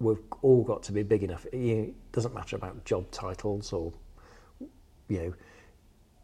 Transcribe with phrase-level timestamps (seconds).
[0.00, 1.46] we've all got to be big enough.
[1.52, 3.92] It doesn't matter about job titles or,
[5.08, 5.34] you know,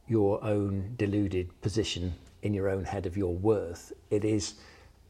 [0.08, 3.92] your own deluded position in your own head of your worth.
[4.10, 4.54] It is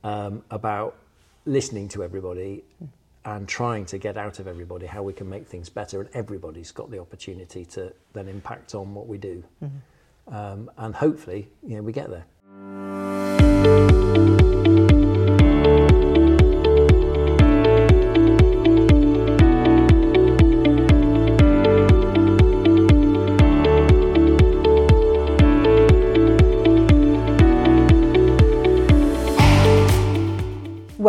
[0.04, 0.96] um, about
[1.44, 2.64] listening to everybody
[3.24, 6.01] and trying to get out of everybody how we can make things better.
[6.01, 9.45] And everybody's got the opportunity to then impact on what we do.
[9.62, 10.35] Mm-hmm.
[10.35, 12.25] Um, and hopefully, you know, we get there.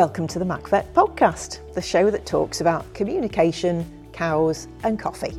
[0.07, 5.33] Welcome to the MacVet podcast, the show that talks about communication, cows, and coffee.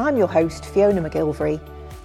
[0.00, 1.60] I'm your host, Fiona McGilvery,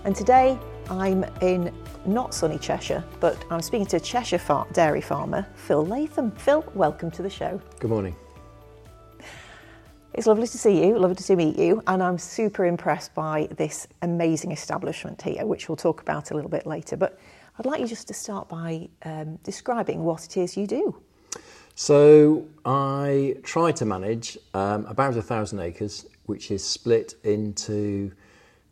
[0.05, 0.59] and today
[0.91, 1.73] I'm in
[2.05, 6.29] not sunny Cheshire, but I'm speaking to Cheshire far- dairy farmer Phil Latham.
[6.33, 7.59] Phil, welcome to the show.
[7.79, 8.15] Good morning.
[10.13, 13.87] It's lovely to see you, lovely to meet you, and I'm super impressed by this
[14.03, 16.95] amazing establishment here, which we'll talk about a little bit later.
[16.95, 17.19] But
[17.57, 21.01] I'd like you just to start by um, describing what it is you do.
[21.73, 28.11] So I try to manage um, about a thousand acres, which is split into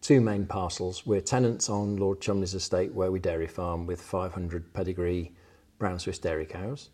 [0.01, 1.07] two main parcels.
[1.07, 5.31] We're tenants on Lord Cholmondeley's estate, where we dairy farm with 500 pedigree
[5.79, 6.91] brown Swiss dairy cows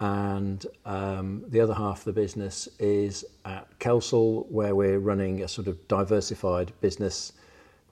[0.00, 5.48] and um, the other half of the business is at Kelsall, where we're running a
[5.48, 7.32] sort of diversified business.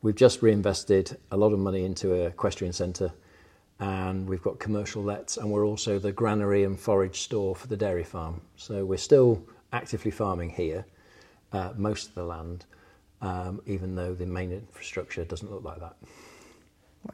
[0.02, 3.11] We've just reinvested a lot of money into a equestrian centre,
[3.80, 7.77] and we've got commercial lets, and we're also the granary and forage store for the
[7.77, 8.42] dairy farm.
[8.56, 10.84] So we're still actively farming here,
[11.52, 12.66] uh, most of the land,
[13.22, 15.96] um, even though the main infrastructure doesn't look like that.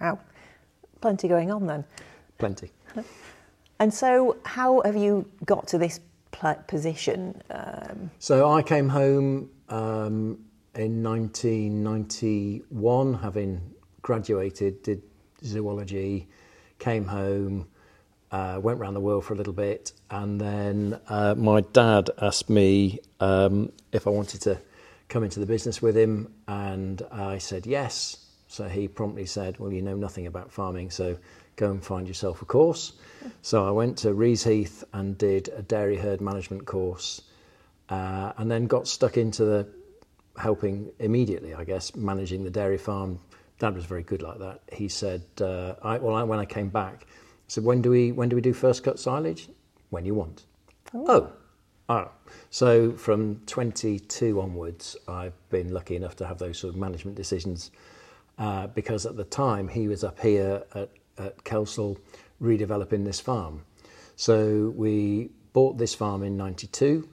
[0.00, 0.19] Wow,
[1.00, 1.84] plenty going on then.
[2.38, 2.72] Plenty.
[3.80, 5.98] And so, how have you got to this
[6.68, 7.42] position?
[7.50, 8.10] Um...
[8.18, 10.38] So, I came home um,
[10.74, 15.02] in 1991, having graduated, did
[15.42, 16.28] zoology,
[16.78, 17.66] came home,
[18.30, 22.50] uh, went around the world for a little bit, and then uh, my dad asked
[22.50, 24.58] me um, if I wanted to
[25.08, 28.26] come into the business with him, and I said yes.
[28.46, 31.16] So he promptly said, Well, you know nothing about farming, so
[31.56, 32.94] go and find yourself a course.
[33.43, 37.22] So I went to Reaseheath and did a dairy herd management course,
[37.88, 39.69] uh, and then got stuck into the
[40.38, 43.19] helping immediately, I guess, managing the dairy farm.
[43.59, 44.61] Dad was very good like that.
[44.72, 48.12] He said, uh, I, "Well, I, when I came back, I said, when do we
[48.12, 49.49] when do we do first cut silage?
[49.91, 50.44] When you want."
[50.94, 51.31] Oh,
[51.88, 52.11] oh.
[52.49, 57.71] So from 22 onwards, I've been lucky enough to have those sort of management decisions.
[58.38, 60.88] Uh, because at the time he was up here at,
[61.19, 61.98] at Kelsall
[62.41, 63.65] redeveloping this farm.
[64.16, 67.09] So we bought this farm in 92,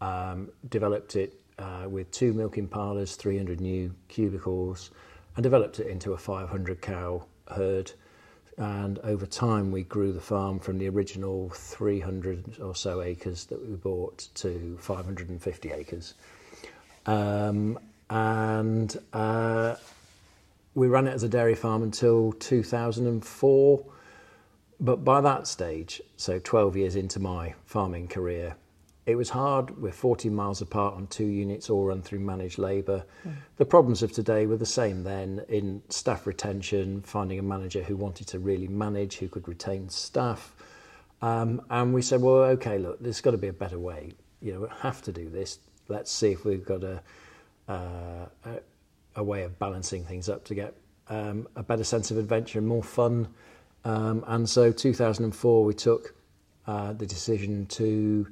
[0.00, 4.90] um, developed it uh, with two milking parlours, 300 new cubicles,
[5.36, 7.92] and developed it into a 500 cow herd.
[8.56, 13.68] And over time, we grew the farm from the original 300 or so acres that
[13.68, 16.14] we bought to 550 acres.
[17.06, 17.78] Um,
[18.10, 19.74] and uh,
[20.74, 23.84] we ran it as a dairy farm until 2004
[24.80, 28.56] but by that stage, so 12 years into my farming career,
[29.06, 29.80] it was hard.
[29.80, 33.04] We're 40 miles apart on two units, all run through managed labour.
[33.26, 33.34] Mm.
[33.56, 37.96] The problems of today were the same then in staff retention, finding a manager who
[37.96, 40.54] wanted to really manage, who could retain staff.
[41.20, 44.12] Um, and we said, well, okay, look, there's got to be a better way.
[44.40, 45.58] You know, we have to do this.
[45.88, 47.02] Let's see if we've got a,
[47.68, 48.60] uh, a,
[49.16, 50.74] a, way of balancing things up to get
[51.08, 53.28] um, a better sense of adventure and more fun
[53.84, 56.14] um, and so 2004 we took
[56.66, 58.26] uh, the decision to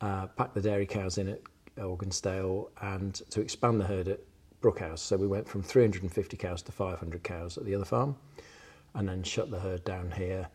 [0.00, 1.40] uh, pack the dairy cows in at
[1.82, 4.20] Organsdale and to expand the herd at
[4.60, 5.00] Brookhouse.
[5.00, 8.16] So we went from 350 cows to 500 cows at the other farm
[8.94, 10.48] and then shut the herd down here.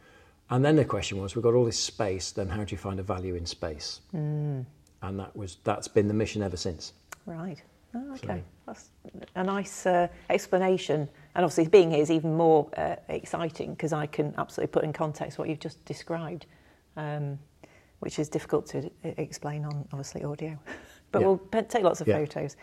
[0.49, 2.99] And then the question was, we've got all this space, then how do you find
[2.99, 4.01] a value in space?
[4.15, 4.65] Mm.
[5.01, 6.93] And that was, that's been the mission ever since.
[7.25, 7.61] Right.
[7.95, 8.43] Oh, okay.
[8.43, 8.89] So, that's
[9.35, 11.09] a nice uh, explanation
[11.39, 14.91] and obviously, being here is even more uh, exciting because I can absolutely put in
[14.91, 16.47] context what you've just described,
[16.97, 17.39] um,
[17.99, 20.59] which is difficult to explain on obviously audio.
[21.11, 21.27] but yeah.
[21.27, 22.17] we'll take lots of yeah.
[22.17, 22.57] photos.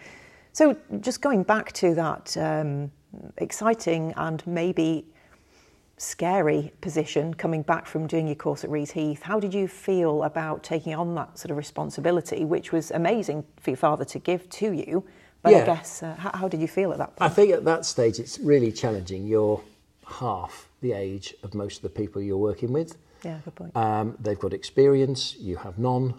[0.52, 2.90] So, just going back to that um,
[3.38, 5.06] exciting and maybe
[5.98, 10.62] scary position coming back from doing your course at Reaseheath, how did you feel about
[10.62, 14.72] taking on that sort of responsibility, which was amazing for your father to give to
[14.72, 15.04] you?
[15.42, 17.30] But I guess, uh, how, how did you feel at that point?
[17.30, 19.26] I think at that stage it's really challenging.
[19.26, 19.62] You're
[20.06, 22.96] half the age of most of the people you're working with.
[23.22, 23.76] yeah, good point.
[23.76, 26.14] Um, they've got experience, you have none.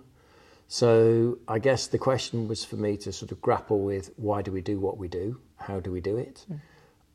[0.68, 4.52] So I guess the question was for me to sort of grapple with why do
[4.52, 5.40] we do what we do?
[5.58, 6.46] How do we do it?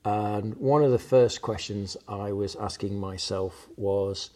[0.04, 4.30] And one of the first questions I was asking myself was,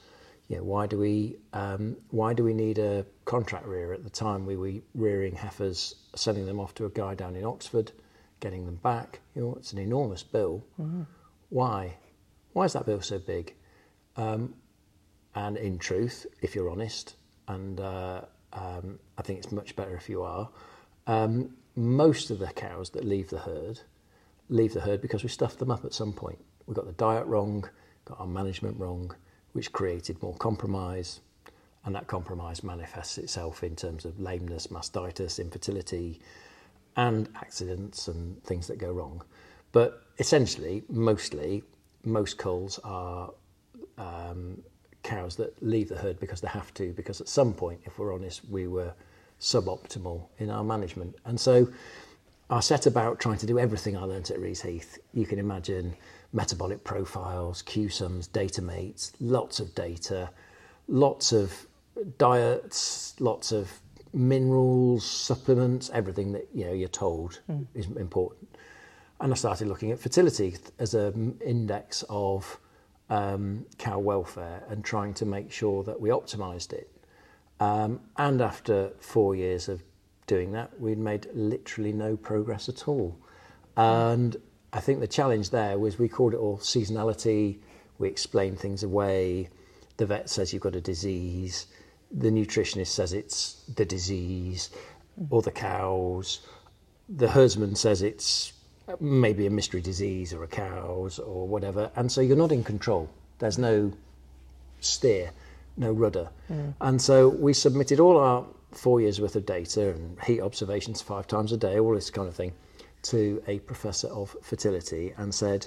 [0.48, 3.94] you know, why do we um, why do we need a contract rearer?
[3.94, 7.44] At the time, we were rearing heifers, sending them off to a guy down in
[7.44, 7.92] Oxford,
[8.40, 9.20] getting them back.
[9.34, 10.64] You know, it's an enormous bill.
[11.50, 11.96] Why?
[12.52, 13.54] Why is that bill so big?
[15.34, 17.16] And in truth, if you're honest,
[17.48, 18.22] and uh,
[18.52, 20.48] um, I think it's much better if you are,
[21.06, 23.80] um, most of the cows that leave the herd
[24.48, 26.38] leave the herd because we stuffed them up at some point.
[26.66, 27.68] We got the diet wrong,
[28.04, 29.14] got our management wrong,
[29.52, 31.20] which created more compromise,
[31.84, 36.20] and that compromise manifests itself in terms of lameness, mastitis, infertility,
[36.96, 39.22] and accidents and things that go wrong.
[39.72, 41.62] But essentially, mostly,
[42.04, 43.32] most culls are
[43.98, 44.62] um,
[45.02, 48.14] cows that leave the herd because they have to, because at some point, if we're
[48.14, 48.92] honest, we were
[49.40, 51.14] suboptimal in our management.
[51.24, 51.68] And so
[52.48, 54.98] I set about trying to do everything I learnt at Reaseheath.
[55.12, 55.96] You can imagine
[56.32, 60.30] metabolic profiles, CUSUMs, data mates, lots of data,
[60.86, 61.66] lots of
[62.18, 63.80] diets, lots of
[64.12, 67.40] minerals, supplements, everything that you know you're told
[67.74, 68.48] is important.
[69.20, 72.60] And I started looking at fertility as an index of
[73.10, 76.92] um, cow welfare and trying to make sure that we optimised it.
[77.58, 79.82] Um, and after four years of
[80.26, 83.18] doing that, we'd made literally no progress at all.
[83.76, 83.80] Hmm.
[83.80, 84.36] And
[84.72, 87.58] I think the challenge there was we called it all seasonality.
[87.98, 89.48] We explained things away.
[89.96, 91.66] The vet says you've got a disease.
[92.10, 94.70] The nutritionist says it's the disease
[95.30, 96.40] or the cows.
[97.08, 98.52] The herdsman says it's
[99.00, 101.90] maybe a mystery disease or a cow's or whatever.
[101.96, 103.08] And so you're not in control.
[103.38, 103.92] There's no
[104.80, 105.30] steer,
[105.76, 106.28] no rudder.
[106.48, 106.70] Hmm.
[106.80, 108.44] And so we submitted all our
[108.76, 112.28] four years worth of data and heat observations five times a day, all this kind
[112.28, 112.52] of thing,
[113.02, 115.66] to a professor of fertility and said,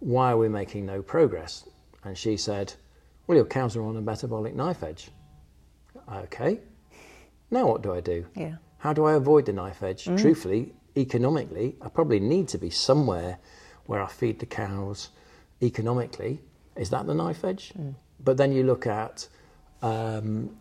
[0.00, 1.68] Why are we making no progress?
[2.04, 2.72] And she said,
[3.26, 5.10] Well, your cows are on a metabolic knife edge.
[6.12, 6.60] Okay.
[7.50, 8.26] Now what do I do?
[8.34, 8.56] Yeah.
[8.78, 10.04] How do I avoid the knife edge?
[10.04, 13.38] Truthfully, economically, I probably need to be somewhere
[13.86, 15.10] where I feed the cows
[15.62, 16.40] economically.
[16.76, 17.72] Is that the knife edge?
[18.22, 19.28] But then you look at
[19.82, 20.56] um,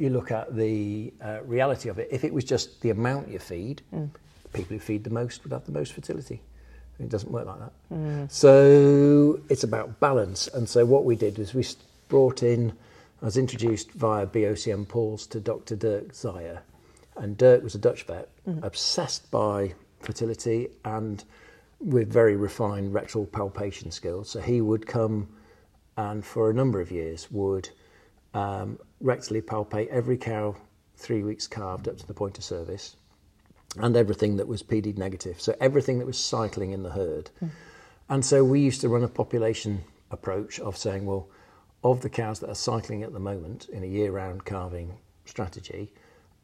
[0.00, 2.08] you look at the uh, reality of it.
[2.10, 3.82] If it was just the amount you feed,
[4.52, 6.40] people who feed the most would have the most fertility.
[6.98, 7.72] It doesn't work like that.
[8.30, 10.48] So it's about balance.
[10.48, 11.64] And so what we did was we
[12.08, 12.72] brought in,
[13.22, 15.76] I was introduced via BOCM Pauls to Dr.
[15.76, 16.60] Dirk Zeyer.
[17.16, 18.28] And Dirk was a Dutch vet,
[18.62, 21.24] obsessed by fertility and
[21.80, 24.30] with very refined rectal palpation skills.
[24.30, 25.28] So he would come
[25.96, 27.68] and for a number of years would
[28.34, 30.56] um, rectally palpate every cow
[30.96, 32.96] three weeks calved up to the point of service
[33.78, 35.40] and everything that was PD negative.
[35.40, 37.30] So everything that was cycling in the herd.
[38.08, 41.28] And so we used to run a population approach of saying, well,
[41.82, 45.92] of the cows that are cycling at the moment in a year round calving strategy,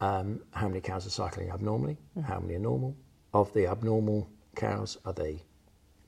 [0.00, 1.96] um, how many cows are cycling abnormally?
[2.24, 2.96] How many are normal?
[3.34, 5.42] Of the abnormal cows, are they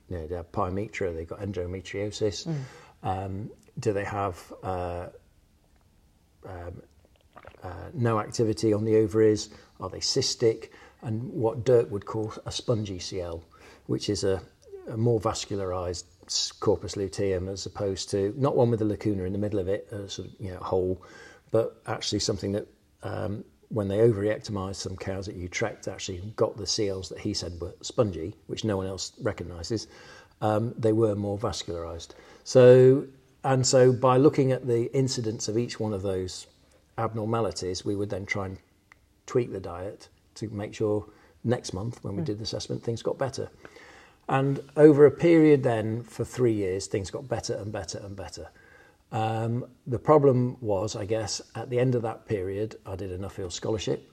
[0.09, 2.47] you know, they have pyometra, they've got endometriosis.
[3.03, 5.07] Um, do they have uh,
[7.99, 9.51] no activity on the ovaries?
[9.81, 10.71] Are they cystic?
[11.03, 13.43] And what Dirk would call a spongy CL,
[13.87, 14.43] which is a,
[14.89, 16.05] a more vascularized
[16.61, 19.89] corpus luteum as opposed to not one with a lacuna in the middle of it,
[19.93, 21.03] a sort of you know, hole,
[21.51, 22.67] but actually something that
[23.03, 27.61] um, when they ovariectomized some cows at Utrecht actually got the CLs that he said
[27.61, 29.89] were spongy, which no one else recognises,
[30.41, 32.09] um, they were more vascularized.
[32.45, 33.07] So,
[33.45, 36.47] and so by looking at the incidence of each one of those
[36.99, 38.59] abnormalities, we would then try and
[39.27, 41.07] tweak the diet to make sure
[41.45, 43.49] next month when we did the assessment things got better.
[44.29, 48.49] And over a period then for three years, things got better and better and better.
[49.11, 53.19] Um, the problem was, I guess, at the end of that period, I did a
[53.19, 54.13] Nuffield scholarship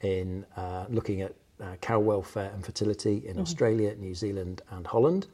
[0.00, 5.26] in uh, looking at uh, cow welfare and fertility in Australia, New Zealand, and Holland.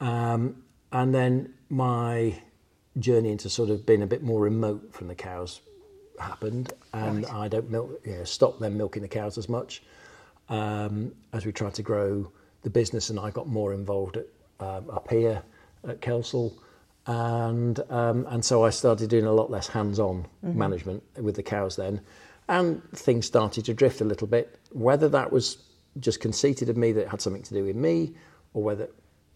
[0.00, 2.38] Um, and then my
[2.98, 5.60] journey into sort of being a bit more remote from the cows
[6.22, 9.82] happened, and I don't milk, you know, stop them milking the cows as much
[10.48, 12.30] um, as we tried to grow
[12.62, 14.26] the business, and I got more involved at,
[14.60, 15.42] um, up here
[15.88, 16.52] at Kelsall.
[17.06, 21.74] And um, and so I started doing a lot less hands-on management with the cows
[21.76, 22.00] then,
[22.48, 24.58] and things started to drift a little bit.
[24.70, 25.58] Whether that was
[25.98, 28.14] just conceited of me that it had something to do with me,
[28.54, 28.88] or whether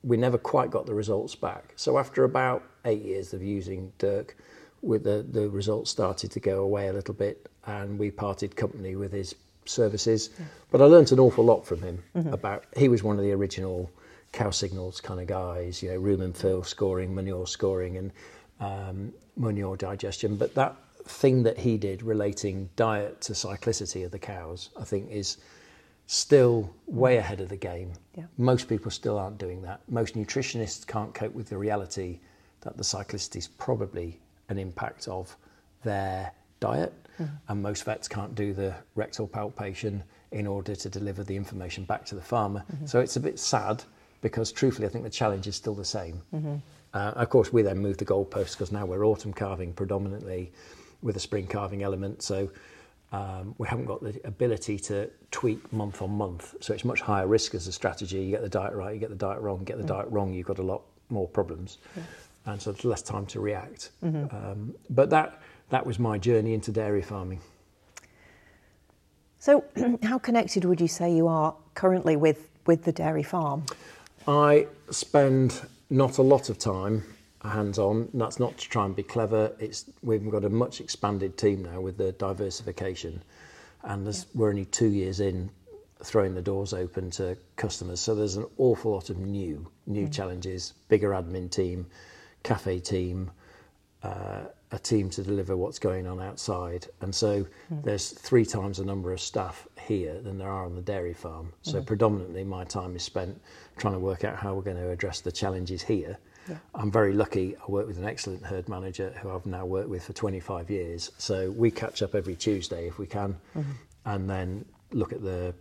[0.02, 1.72] we never quite got the results back.
[1.74, 4.36] So after about eight years of using Dirk,
[4.86, 8.96] with the, the results started to go away a little bit, and we parted company
[8.96, 10.30] with his services.
[10.38, 10.44] Yeah.
[10.70, 12.32] But I learned an awful lot from him mm-hmm.
[12.32, 12.64] about.
[12.76, 13.90] He was one of the original
[14.32, 18.12] cow signals kind of guys, you know, rumen fill scoring, manure scoring, and
[18.60, 20.36] um, manure digestion.
[20.36, 25.10] But that thing that he did relating diet to cyclicity of the cows, I think,
[25.10, 25.38] is
[26.06, 27.92] still way ahead of the game.
[28.14, 28.24] Yeah.
[28.38, 29.80] Most people still aren't doing that.
[29.88, 32.20] Most nutritionists can't cope with the reality
[32.60, 35.36] that the cyclicity is probably an impact of
[35.82, 37.34] their diet, mm-hmm.
[37.48, 42.04] and most vets can't do the rectal palpation in order to deliver the information back
[42.06, 42.64] to the farmer.
[42.72, 42.86] Mm-hmm.
[42.86, 43.82] So it's a bit sad
[44.22, 46.22] because, truthfully, I think the challenge is still the same.
[46.34, 46.56] Mm-hmm.
[46.94, 50.52] Uh, of course, we then moved the goalposts because now we're autumn calving predominantly
[51.02, 52.22] with a spring calving element.
[52.22, 52.50] So
[53.12, 56.54] um, we haven't got the ability to tweak month on month.
[56.60, 58.18] So it's much higher risk as a strategy.
[58.24, 59.88] You get the diet right, you get the diet wrong, get the mm.
[59.88, 61.78] diet wrong, you've got a lot more problems.
[62.46, 63.90] And so there's less time to react.
[64.02, 64.34] Mm-hmm.
[64.34, 67.40] Um, but that, that was my journey into dairy farming.
[69.38, 69.64] So,
[70.02, 73.64] how connected would you say you are currently with, with the dairy farm?
[74.26, 75.60] I spend
[75.90, 77.02] not a lot of time
[77.48, 78.08] hands on.
[78.14, 79.52] That's not to try and be clever.
[79.58, 83.22] It's we've got a much expanded team now with the diversification,
[83.84, 84.20] and yeah.
[84.34, 85.50] we're only two years in
[86.02, 88.00] throwing the doors open to customers.
[88.00, 90.12] So there's an awful lot of new new mm.
[90.12, 91.86] challenges, bigger admin team,
[92.46, 93.30] cafe team,
[94.02, 97.84] uh, a team to deliver what's going on outside, and so mm.
[97.84, 101.52] there's three times the number of staff here than there are on the dairy farm.
[101.62, 101.86] So mm.
[101.86, 103.40] predominantly my time is spent
[103.76, 106.56] trying to work out how we're going to address the challenges here yeah.
[106.74, 107.56] I'm very lucky.
[107.56, 111.10] I work with an excellent herd manager who I've now worked with for 25 years.
[111.18, 113.70] So we catch up every Tuesday if we can, mm-hmm.
[114.04, 115.54] and then look at the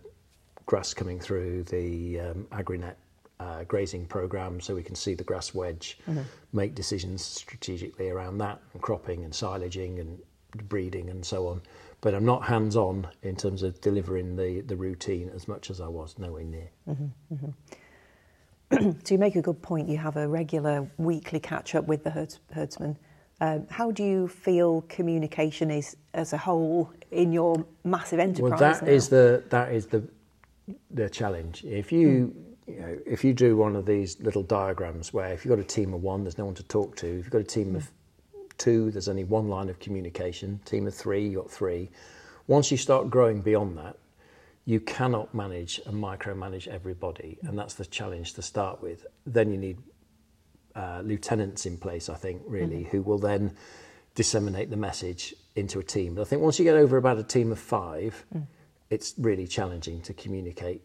[0.66, 2.94] grass coming through the um, AgriNet
[3.40, 6.22] uh, grazing program, so we can see the grass wedge, mm-hmm.
[6.52, 10.18] make decisions strategically around that, and cropping and silaging and
[10.68, 11.60] breeding and so on.
[12.00, 15.80] But I'm not hands on in terms of delivering the, the routine as much as
[15.80, 16.70] I was, nowhere near.
[16.88, 17.34] Mm-hmm.
[17.34, 17.50] mm-hmm.
[19.04, 19.88] so you make a good point.
[19.88, 22.96] You have a regular weekly catch up with the herds, herdsman.
[23.40, 28.50] Um, how do you feel communication is as a whole in your massive enterprise?
[28.50, 28.90] Well, that now?
[28.90, 30.02] is the that is the
[30.90, 31.64] the challenge.
[31.64, 32.45] If you mm.
[32.66, 35.64] You know if you do one of these little diagrams where if you've got a
[35.66, 37.06] team of one, there's no one to talk to.
[37.06, 37.76] If you've got a team mm.
[37.76, 37.90] of
[38.58, 40.60] two, there's only one line of communication.
[40.64, 41.90] Team of three, you've got three.
[42.46, 43.96] Once you start growing beyond that,
[44.64, 49.06] you cannot manage and micromanage everybody, and that's the challenge to start with.
[49.24, 49.78] Then you need
[50.74, 52.90] uh, lieutenants in place, I think, really, mm-hmm.
[52.90, 53.56] who will then
[54.14, 56.14] disseminate the message into a team.
[56.14, 58.46] But I think once you get over about a team of five, mm.
[58.90, 60.82] it's really challenging to communicate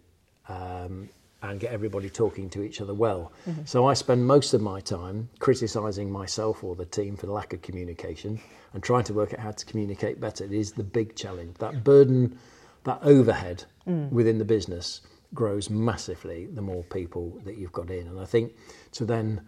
[0.47, 1.09] um,
[1.41, 3.31] and get everybody talking to each other well.
[3.47, 3.61] Mm-hmm.
[3.65, 7.53] So I spend most of my time criticising myself or the team for the lack
[7.53, 8.39] of communication
[8.73, 10.43] and trying to work out how to communicate better.
[10.43, 11.57] It is the big challenge.
[11.57, 12.37] That burden
[12.83, 14.11] that overhead mm.
[14.11, 15.01] within the business
[15.33, 18.07] grows massively the more people that you've got in.
[18.07, 18.53] And I think
[18.93, 19.41] to then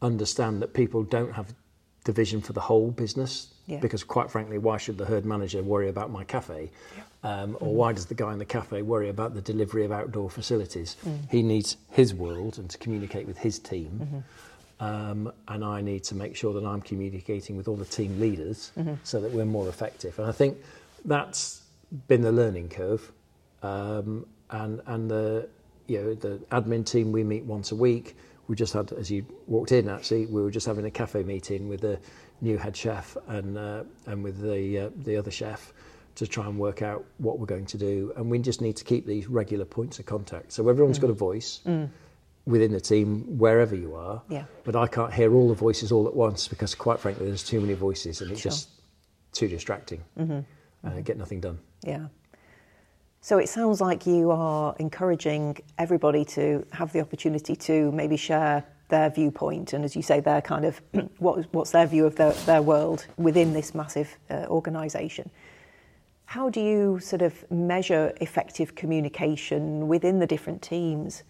[0.00, 1.54] understand that people don't have
[2.04, 3.78] the vision for the whole business, yeah.
[3.78, 6.70] because quite frankly, why should the herd manager worry about my cafe?
[6.96, 7.02] Yeah.
[7.24, 10.28] Um, or why does the guy in the cafe worry about the delivery of outdoor
[10.28, 10.96] facilities?
[11.06, 11.30] Mm.
[11.30, 14.00] He needs his world and to communicate with his team.
[14.02, 14.84] Mm-hmm.
[14.84, 18.72] Um, and I need to make sure that I'm communicating with all the team leaders
[18.76, 18.94] mm-hmm.
[19.04, 20.18] so that we're more effective.
[20.18, 20.58] And I think
[21.04, 21.62] that's
[22.08, 23.12] been the learning curve,
[23.62, 25.48] um, and and the
[25.86, 28.16] you know the admin team we meet once a week.
[28.48, 31.68] We just had, as you walked in, actually, we were just having a cafe meeting
[31.68, 32.00] with the
[32.40, 35.72] new head chef and uh, and with the uh, the other chef
[36.14, 38.12] to try and work out what we're going to do.
[38.16, 40.52] And we just need to keep these regular points of contact.
[40.52, 41.02] So everyone's mm.
[41.02, 41.60] got a voice.
[41.66, 41.88] Mm.
[42.44, 44.46] Within the team, wherever you are, yeah.
[44.64, 47.60] but I can't hear all the voices all at once because, quite frankly, there's too
[47.60, 48.50] many voices and it's sure.
[48.50, 48.68] just
[49.30, 50.02] too distracting.
[50.18, 50.40] Mm-hmm.
[50.84, 51.60] Uh, get nothing done.
[51.84, 52.06] Yeah.
[53.20, 58.64] So it sounds like you are encouraging everybody to have the opportunity to maybe share
[58.88, 60.80] their viewpoint and, as you say, their kind of
[61.18, 65.30] what, what's their view of their, their world within this massive uh, organisation.
[66.32, 71.24] How do you sort of measure effective communication within the different teams?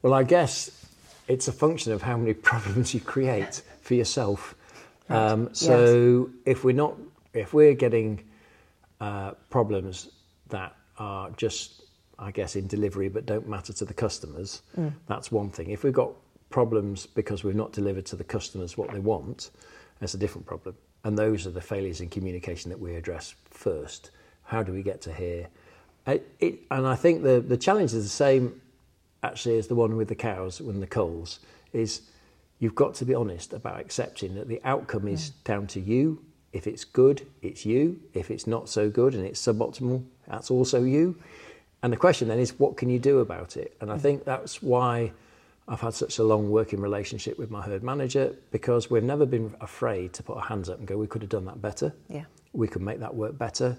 [0.00, 0.70] Well, I guess
[1.28, 4.54] it's a function of how many problems you create for yourself.
[5.10, 5.18] Right.
[5.18, 6.56] Um, so yes.
[6.56, 6.94] if we're not,
[7.34, 8.24] if we're getting
[9.02, 10.08] uh, problems
[10.48, 11.82] that are just,
[12.18, 14.94] I guess, in delivery but don't matter to the customers, mm.
[15.06, 15.72] that's one thing.
[15.72, 16.12] If we've got
[16.48, 19.50] problems because we've not delivered to the customers what they want,
[20.00, 20.74] that's a different problem.
[21.06, 24.10] And those are the failures in communication that we address first.
[24.42, 25.46] How do we get to here?
[26.04, 28.60] I, it, and I think the, the challenge is the same
[29.22, 31.38] actually as the one with the cows and the coals
[31.72, 32.02] is
[32.58, 35.44] you've got to be honest about accepting that the outcome is mm.
[35.44, 36.24] down to you.
[36.52, 38.00] If it's good, it's you.
[38.12, 41.14] If it's not so good and it's suboptimal, that's also you.
[41.84, 43.76] And the question then is, what can you do about it?
[43.80, 45.12] And I think that's why
[45.68, 49.54] I've had such a long working relationship with my herd manager because we've never been
[49.60, 51.92] afraid to put our hands up and go, we could have done that better.
[52.08, 52.24] Yeah.
[52.52, 53.76] We could make that work better.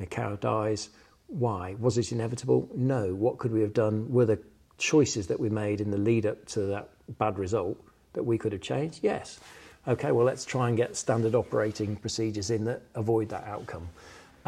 [0.00, 0.90] A cow dies.
[1.28, 1.76] Why?
[1.78, 2.68] Was it inevitable?
[2.74, 3.14] No.
[3.14, 4.10] What could we have done?
[4.10, 4.40] Were the
[4.78, 7.80] choices that we made in the lead up to that bad result
[8.14, 9.00] that we could have changed?
[9.02, 9.38] Yes.
[9.86, 13.88] Okay, well, let's try and get standard operating procedures in that avoid that outcome.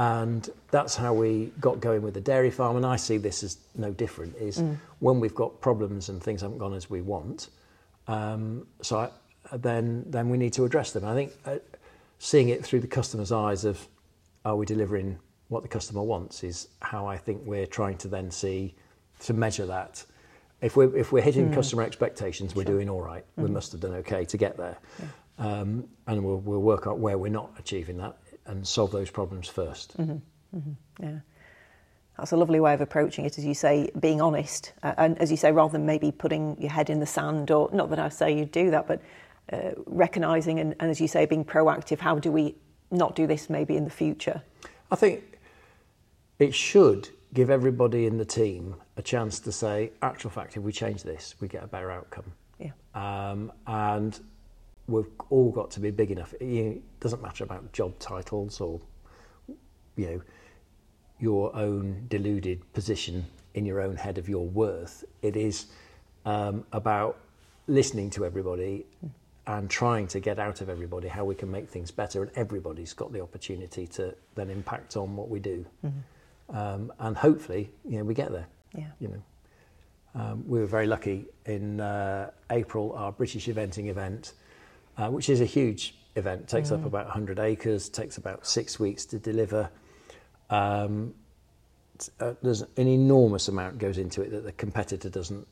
[0.00, 2.78] And that's how we got going with the dairy farm.
[2.78, 4.34] And I see this as no different.
[4.36, 4.78] Is mm.
[5.00, 7.48] when we've got problems and things haven't gone as we want,
[8.08, 9.10] um, so I,
[9.58, 11.04] then then we need to address them.
[11.04, 11.56] I think uh,
[12.18, 13.86] seeing it through the customer's eyes of
[14.46, 18.30] are we delivering what the customer wants is how I think we're trying to then
[18.30, 18.74] see
[19.24, 20.02] to measure that
[20.62, 21.54] if we're if we're hitting mm.
[21.54, 23.26] customer expectations, we're doing all right.
[23.38, 23.42] Mm.
[23.42, 25.46] We must have done okay to get there, yeah.
[25.46, 28.16] um, and we'll we'll work out where we're not achieving that
[28.46, 30.56] and solve those problems 1st mm-hmm.
[30.56, 30.72] mm-hmm.
[31.02, 31.20] Yeah,
[32.18, 35.30] that's a lovely way of approaching it, as you say, being honest, uh, and as
[35.30, 38.08] you say, rather than maybe putting your head in the sand, or not that I
[38.08, 39.00] say you do that, but
[39.52, 41.98] uh, recognizing and, and as you say, being proactive.
[41.98, 42.54] How do we
[42.90, 44.42] not do this maybe in the future?
[44.90, 45.38] I think
[46.38, 50.72] it should give everybody in the team a chance to say, actual fact, if we
[50.72, 52.32] change this, we get a better outcome.
[52.58, 52.70] Yeah.
[52.94, 54.18] Um, and
[54.90, 56.34] we've all got to be big enough.
[56.40, 58.80] It doesn't matter about job titles or,
[59.96, 60.22] you know,
[61.18, 65.04] your own deluded position in your own head of your worth.
[65.22, 65.66] It is
[66.24, 67.18] um, about
[67.66, 68.86] listening to everybody
[69.46, 72.22] and trying to get out of everybody how we can make things better.
[72.22, 75.66] And everybody's got the opportunity to then impact on what we do.
[75.84, 75.98] Mm-hmm
[76.52, 78.46] um, and hopefully, you know, we get there.
[78.76, 78.86] Yeah.
[78.98, 82.92] You know, um, we were very lucky in uh, April.
[82.92, 84.32] Our British eventing event,
[85.00, 86.74] uh, which is a huge event, It takes mm.
[86.74, 89.70] up about 100 acres, takes about six weeks to deliver.
[90.50, 91.14] Um,
[92.18, 95.46] uh, there's an enormous amount goes into it that the competitor doesn't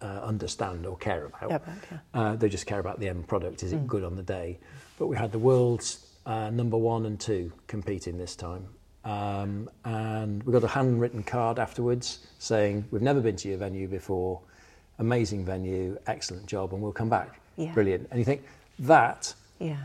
[0.00, 1.50] uh, understand or care about.
[1.50, 1.98] Yeah.
[2.14, 3.62] Uh, they just care about the end product.
[3.62, 3.86] Is it mm.
[3.86, 4.58] good on the day?
[4.98, 8.66] But we had the world's uh, number one and two competing this time,
[9.04, 13.86] um, and we got a handwritten card afterwards saying, We've never been to your venue
[13.86, 14.40] before,
[14.98, 17.40] amazing venue, excellent job, and we'll come back.
[17.56, 17.72] Yeah.
[17.72, 18.08] Brilliant.
[18.10, 18.44] And you think,
[18.80, 19.76] that, yeah.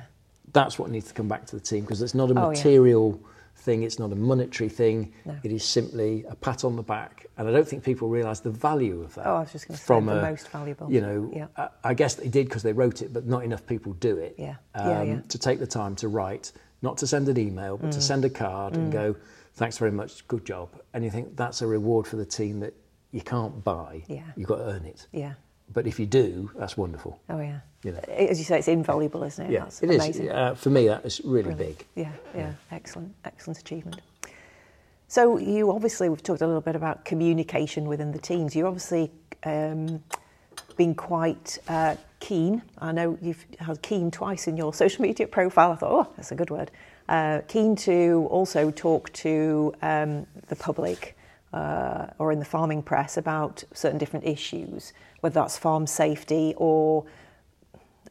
[0.52, 3.20] that's what needs to come back to the team because it's not a oh, material
[3.20, 3.28] yeah.
[3.56, 5.36] thing, it's not a monetary thing, no.
[5.44, 7.28] it is simply a pat on the back.
[7.38, 9.26] And I don't think people realise the value of that.
[9.26, 10.92] Oh, I was just going to say, from the a, most valuable.
[10.92, 11.48] You know, yeah.
[11.58, 14.36] I, I, guess they did because they wrote it, but not enough people do it.
[14.38, 14.56] Yeah.
[14.76, 15.20] Um, yeah, yeah.
[15.30, 17.94] To take the time to write not to send an email, but mm.
[17.94, 18.78] to send a card mm.
[18.78, 19.16] and go,
[19.54, 20.70] thanks very much, good job.
[20.94, 22.74] And you think that's a reward for the team that
[23.12, 24.04] you can't buy.
[24.08, 24.24] Yeah.
[24.36, 25.08] You've got to earn it.
[25.12, 25.34] Yeah.
[25.74, 27.20] But if you do, that's wonderful.
[27.30, 27.60] Oh yeah.
[27.84, 28.00] You know.
[28.10, 29.52] As you say, it's invaluable, isn't it?
[29.52, 30.26] Yeah, that's it amazing.
[30.26, 30.32] is.
[30.32, 31.78] Uh, for me, that is really Brilliant.
[31.78, 31.88] big.
[31.96, 34.02] Yeah, yeah, yeah, excellent, excellent achievement.
[35.08, 38.56] So you obviously we've talked a little bit about communication within the teams.
[38.56, 39.12] You obviously
[39.44, 40.04] um,
[40.78, 42.62] been quite uh, keen.
[42.78, 45.72] I know you've had keen twice in your social media profile.
[45.72, 46.72] I thought, oh, that's a good word.
[47.10, 51.18] Uh, keen to also talk to um, the public
[51.54, 57.06] uh, or in the farming press about certain different issues, whether that's farm safety or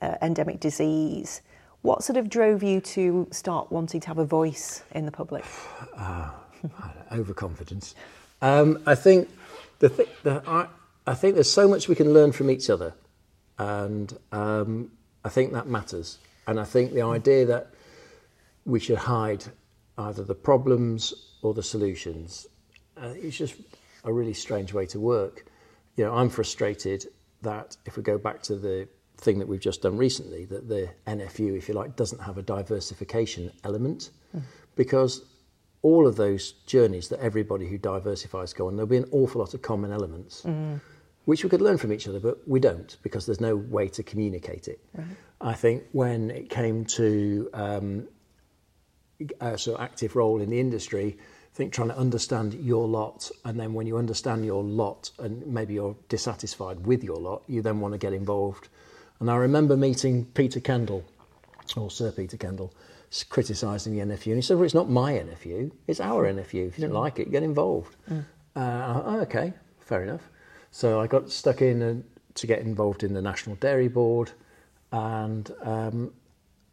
[0.02, 1.42] uh, endemic disease.
[1.82, 5.44] What sort of drove you to start wanting to have a voice in the public?
[5.96, 6.28] Uh,
[7.10, 7.94] overconfidence.
[8.42, 9.30] Um, I think
[9.78, 10.66] the, th- the I,
[11.06, 12.92] I, think there's so much we can learn from each other,
[13.58, 14.90] and um,
[15.24, 16.18] I think that matters.
[16.46, 17.68] And I think the idea that
[18.66, 19.44] we should hide
[19.96, 22.46] either the problems or the solutions.
[23.00, 23.54] Uh, it's just
[24.04, 25.46] a really strange way to work.
[25.96, 27.06] You know, I'm frustrated
[27.42, 30.90] that if we go back to the thing that we've just done recently, that the
[31.06, 34.42] NFU, if you like, doesn't have a diversification element, mm.
[34.76, 35.22] because
[35.82, 39.54] all of those journeys that everybody who diversifies go on, there'll be an awful lot
[39.54, 40.42] of common elements.
[40.42, 40.80] Mm.
[41.26, 44.02] Which we could learn from each other, but we don't because there's no way to
[44.02, 44.80] communicate it.
[44.94, 45.06] Right.
[45.40, 48.08] I think when it came to um,
[49.40, 51.18] uh, sort of active role in the industry,
[51.52, 55.44] I think trying to understand your lot, and then when you understand your lot, and
[55.46, 58.68] maybe you're dissatisfied with your lot, you then want to get involved.
[59.18, 61.04] And I remember meeting Peter Kendall,
[61.76, 62.72] or Sir Peter Kendall,
[63.28, 66.68] criticising the NFU, and he said, "Well, it's not my NFU; it's our NFU.
[66.68, 68.24] If you don't like it, get involved." Mm.
[68.54, 70.28] Uh, oh, okay, fair enough.
[70.70, 71.96] So I got stuck in uh,
[72.34, 74.30] to get involved in the National Dairy Board,
[74.92, 76.12] and um,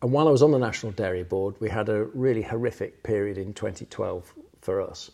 [0.04, 3.40] and while I was on the National Dairy Board, we had a really horrific period
[3.40, 5.12] in 2012 for us.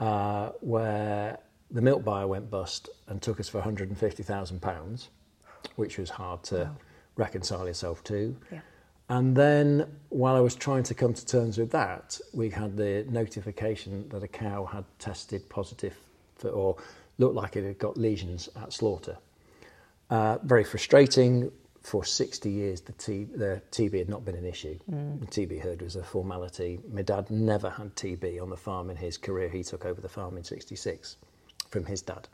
[0.00, 1.38] uh, where
[1.70, 5.08] the milk buyer went bust and took us for £150,000,
[5.76, 6.76] which was hard to wow.
[7.16, 8.36] reconcile yourself to.
[8.52, 8.60] Yeah.
[9.08, 13.06] And then, while I was trying to come to terms with that, we had the
[13.08, 15.96] notification that a cow had tested positive
[16.34, 16.76] for, or
[17.18, 19.16] looked like it had got lesions at slaughter.
[20.10, 21.52] Uh, very frustrating.
[21.86, 24.76] For 60 years, the, T, the TB had not been an issue.
[24.90, 25.20] Mm.
[25.20, 26.80] The TB herd was a formality.
[26.92, 29.48] My dad never had TB on the farm in his career.
[29.48, 31.16] He took over the farm in 66
[31.70, 32.26] from his dad.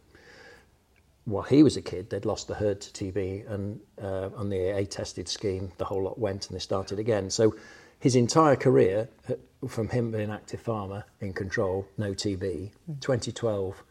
[1.26, 4.70] While he was a kid, they'd lost the herd to TB, and uh, on the
[4.70, 7.28] attested scheme, the whole lot went and they started again.
[7.28, 7.54] So
[8.00, 9.34] his entire career, uh,
[9.68, 13.00] from him being an active farmer in control, no TB, mm.
[13.02, 13.84] 2012,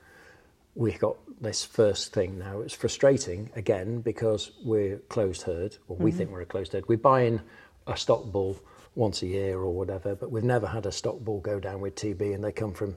[0.75, 2.61] we got this first thing now.
[2.61, 6.17] It's frustrating again because we're closed herd, or we mm-hmm.
[6.17, 6.87] think we're a closed herd.
[6.87, 7.41] We're buying
[7.87, 8.57] a stock bull
[8.95, 11.95] once a year or whatever, but we've never had a stock bull go down with
[11.95, 12.95] TB, and they come from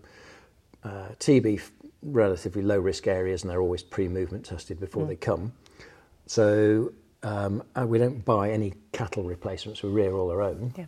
[0.85, 1.63] uh, TB
[2.03, 5.09] relatively low risk areas, and they're always pre movement tested before mm.
[5.09, 5.53] they come.
[6.27, 9.83] So um, we don't buy any cattle replacements.
[9.83, 10.87] We rear all our own yeah.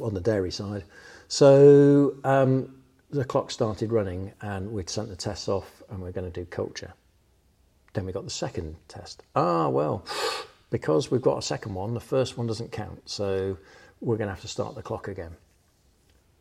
[0.00, 0.84] on the dairy side.
[1.28, 2.79] So um,
[3.10, 6.40] the clock started running, and we'd sent the tests off, and we we're going to
[6.40, 6.92] do culture.
[7.92, 9.24] Then we got the second test.
[9.34, 10.04] Ah, well,
[10.70, 13.56] because we've got a second one, the first one doesn't count, so
[14.00, 15.32] we're going to have to start the clock again.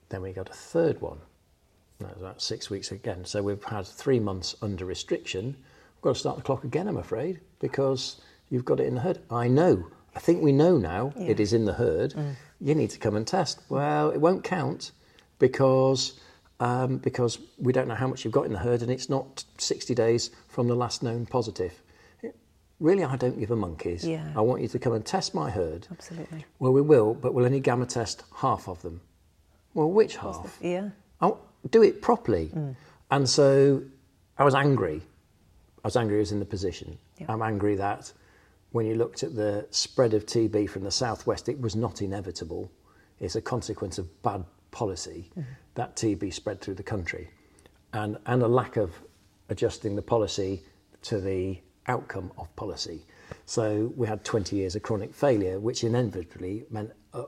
[0.09, 1.19] Then we got a third one
[1.99, 3.25] that was about six weeks again.
[3.25, 5.45] So we've had three months under restriction.
[5.45, 9.01] We've got to start the clock again, I'm afraid, because you've got it in the
[9.01, 9.19] herd.
[9.29, 9.87] I know.
[10.15, 11.31] I think we know now yeah.
[11.31, 12.13] it is in the herd.
[12.13, 12.35] Mm.
[12.61, 13.61] You need to come and test.
[13.69, 14.91] Well, it won't count
[15.39, 16.19] because
[16.59, 19.43] um, because we don't know how much you've got in the herd, and it's not
[19.57, 21.81] 60 days from the last known positive.
[22.21, 22.35] It,
[22.79, 24.05] really, I don't give a monkeys.
[24.05, 24.27] Yeah.
[24.35, 25.87] I want you to come and test my herd.
[25.91, 26.45] Absolutely.
[26.59, 29.01] Well, we will, but we'll only gamma test half of them.
[29.73, 30.59] Well, which half?
[30.59, 30.89] The, yeah.
[31.21, 31.37] Oh,
[31.69, 32.51] do it properly.
[32.53, 32.75] Mm.
[33.11, 33.83] And so
[34.37, 35.01] I was angry.
[35.83, 36.97] I was angry I was in the position.
[37.17, 37.27] Yeah.
[37.29, 38.11] I'm angry that
[38.71, 42.71] when you looked at the spread of TB from the southwest, it was not inevitable.
[43.19, 45.43] It's a consequence of bad policy mm.
[45.79, 47.29] That TB spread through the country
[47.93, 48.91] and, and a lack of
[49.47, 50.61] adjusting the policy
[51.03, 53.05] to the outcome of policy.
[53.45, 57.27] So we had 20 years of chronic failure, which inevitably meant at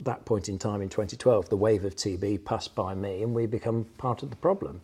[0.00, 3.46] that point in time in 2012, the wave of TB passed by me and we
[3.46, 4.82] become part of the problem.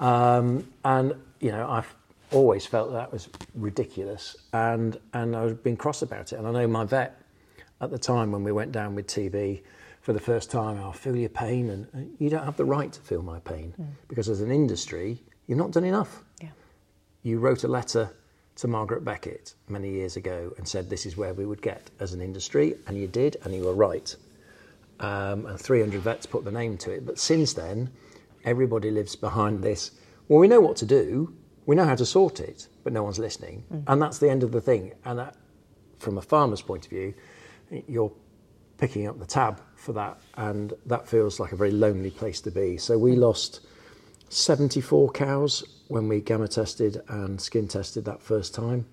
[0.00, 1.94] Um, and, you know, I've
[2.30, 6.36] always felt that, that was ridiculous and, and I've been cross about it.
[6.36, 7.20] And I know my vet
[7.82, 9.60] at the time when we went down with TB
[10.02, 13.00] for the first time, I'll feel your pain and you don't have the right to
[13.00, 13.86] feel my pain mm.
[14.08, 16.22] because as an industry, you've not done enough.
[16.40, 16.48] Yeah.
[17.22, 18.10] You wrote a letter
[18.56, 22.12] to Margaret Beckett many years ago and said this is where we would get as
[22.12, 24.14] an industry, and you did, and you were right.
[24.98, 27.06] Um, and 300 vets put the name to it.
[27.06, 27.90] But since then,
[28.44, 29.92] everybody lives behind this.
[30.28, 31.32] Well, we know what to do,
[31.64, 33.64] we know how to sort it, but no one's listening.
[33.72, 33.84] Mm.
[33.86, 34.94] And that's the end of the thing.
[35.04, 35.36] And that,
[36.00, 37.14] from a farmer's point of view,
[37.86, 38.12] you're
[38.78, 42.50] picking up the tab for that, and that feels like a very lonely place to
[42.50, 42.76] be.
[42.76, 43.60] So we lost
[44.28, 48.86] 74 cows when we gamma tested and skin tested that first time.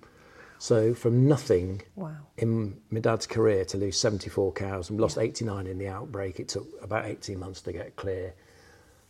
[0.58, 2.16] So from nothing wow.
[2.36, 5.22] in my dad's career to lose 74 cows and we lost yeah.
[5.22, 8.34] 89 in the outbreak, it took about 18 months to get clear.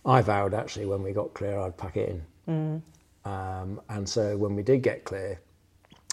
[0.07, 2.83] I vowed actually when we got clear I'd pack it in.
[3.27, 3.29] Mm.
[3.29, 5.41] Um, and so when we did get clear,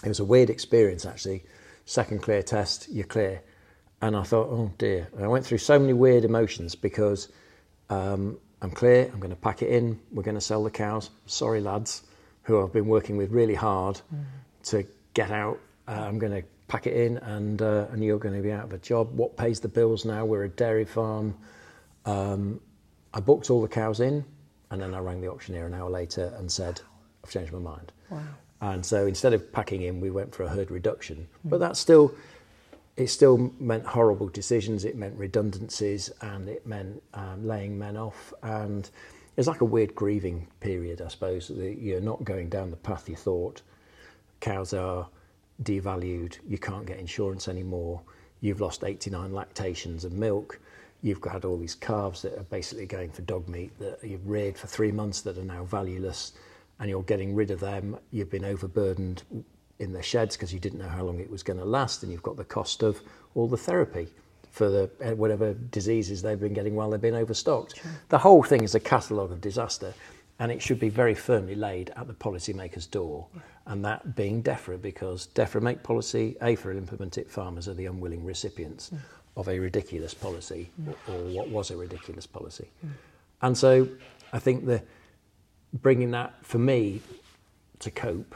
[0.02, 1.44] it was a weird experience actually.
[1.84, 3.42] Second clear test, you're clear.
[4.00, 5.08] And I thought, oh dear.
[5.16, 7.28] And I went through so many weird emotions because
[7.90, 11.10] um, I'm clear, I'm going to pack it in, we're going to sell the cows.
[11.26, 12.02] Sorry, lads,
[12.42, 14.24] who I've been working with really hard mm.
[14.64, 15.58] to get out.
[15.86, 18.64] Uh, I'm going to pack it in, and uh, and you're going to be out
[18.64, 19.16] of a job.
[19.16, 20.24] What pays the bills now?
[20.24, 21.34] We're a dairy farm.
[22.04, 22.60] Um,
[23.12, 24.24] I booked all the cows in,
[24.70, 26.80] and then I rang the auctioneer an hour later and said,
[27.24, 27.92] I've changed my mind.
[28.10, 28.22] Wow.
[28.60, 31.16] And so instead of packing in, we went for a herd reduction.
[31.46, 31.50] Mm.
[31.50, 32.14] But that's still
[32.98, 34.84] it still meant horrible decisions.
[34.84, 38.34] It meant redundancies, and it meant um, laying men off.
[38.42, 38.90] And
[39.36, 41.48] it's like a weird grieving period, I suppose.
[41.48, 43.62] You're not going down the path you thought.
[44.40, 45.08] Cows are
[45.62, 46.38] devalued.
[46.46, 48.02] You can't get insurance anymore.
[48.40, 50.58] You've lost 89 lactations of milk.
[51.00, 54.58] You've got all these calves that are basically going for dog meat that you've reared
[54.58, 56.32] for three months that are now valueless,
[56.80, 57.96] and you're getting rid of them.
[58.10, 59.22] You've been overburdened
[59.78, 62.12] in their sheds because you didn't know how long it was going to last, and
[62.12, 63.00] you've got the cost of
[63.34, 64.08] all the therapy
[64.50, 67.76] for the uh, whatever diseases they've been getting while they've been overstocked.
[67.76, 67.90] Sure.
[68.08, 69.94] The whole thing is a catalogue of disaster,
[70.38, 73.40] and it should be very firmly laid at the policymaker's door, yeah.
[73.66, 78.24] and that being DEFRA, because DEFRA make policy, APHA implement it, farmers are the unwilling
[78.24, 78.98] recipients mm.
[79.36, 80.94] of a ridiculous policy, mm.
[81.08, 82.68] or, or, what was a ridiculous policy.
[82.84, 82.90] Mm.
[83.42, 83.88] And so
[84.32, 84.82] I think the
[85.72, 87.00] bringing that for me
[87.80, 88.34] to cope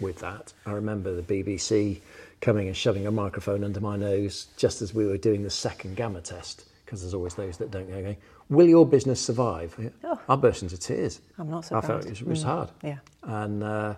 [0.00, 0.52] with that.
[0.66, 2.00] I remember the BBC
[2.40, 5.96] coming and shoving a microphone under my nose just as we were doing the second
[5.96, 8.16] gamma test, because there's always those that don't go, going,
[8.48, 9.76] Will your business survive?
[10.02, 10.20] Oh.
[10.28, 11.20] I burst into tears.
[11.38, 11.86] I'm not I surprised.
[11.86, 12.46] felt it was, it was Mm.
[12.46, 12.70] hard.
[12.82, 12.98] Yeah.
[13.22, 13.94] And uh,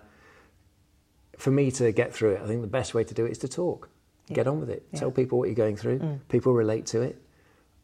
[1.37, 3.37] for me to get through it, I think the best way to do it is
[3.39, 3.89] to talk.
[4.31, 4.85] Get on with it.
[4.91, 4.97] Yeah.
[4.97, 4.99] Mm.
[4.99, 6.19] Tell people what you're going through.
[6.29, 7.19] People relate to it.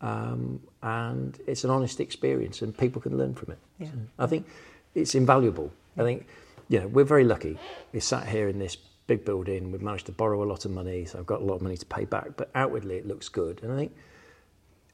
[0.02, 3.60] Um, and it's an honest experience and people can learn from it.
[3.80, 3.88] Yeah.
[3.88, 4.48] So I think
[4.96, 5.72] it's invaluable.
[5.98, 6.28] I think,
[6.70, 7.58] you know, we're very lucky.
[7.92, 8.78] We sat here in this
[9.08, 9.72] big building.
[9.72, 11.06] We've managed to borrow a lot of money.
[11.06, 12.38] So I've got a lot of money to pay back.
[12.38, 13.62] But outwardly, it looks good.
[13.64, 13.96] And I think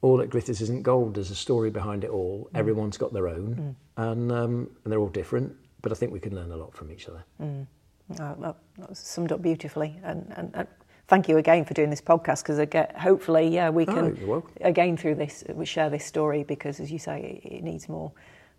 [0.02, 1.14] all that glitters isn't gold.
[1.14, 2.48] There's a story behind it all.
[2.54, 5.54] Everyone's got their own, and um, and they're all different.
[5.82, 7.22] But I think we can learn a lot from each other.
[7.40, 10.68] Uh, that, that was summed up beautifully, and, and, and
[11.08, 14.96] thank you again for doing this podcast because hopefully, yeah, we Oh, can you're again
[14.96, 18.12] through this we share this story because, as you say, it, it needs more.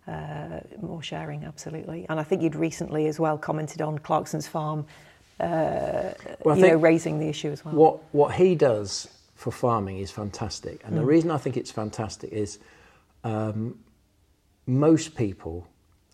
[0.08, 2.06] Uh, more sharing, absolutely.
[2.08, 4.86] And I think you'd recently as well commented on Clarkson's farm,
[5.38, 6.12] uh,
[6.44, 7.74] Well, you know, raising the issue as well.
[7.74, 12.32] What what he does for farming is fantastic, and the reason I think it's fantastic
[12.32, 12.58] is
[13.22, 13.78] um,
[14.66, 15.68] most people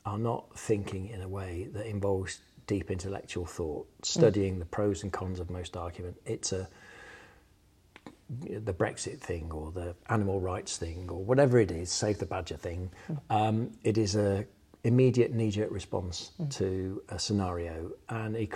[0.04, 5.12] are not thinking in a way that involves deep intellectual thought, studying the pros and
[5.12, 6.16] cons of most argument.
[6.26, 6.68] It's a
[8.28, 12.56] the Brexit thing or the animal rights thing or whatever it is, save the badger
[12.56, 12.90] thing.
[13.30, 14.46] Um, it is a
[14.82, 18.48] immediate knee-jerk response to a scenario, and he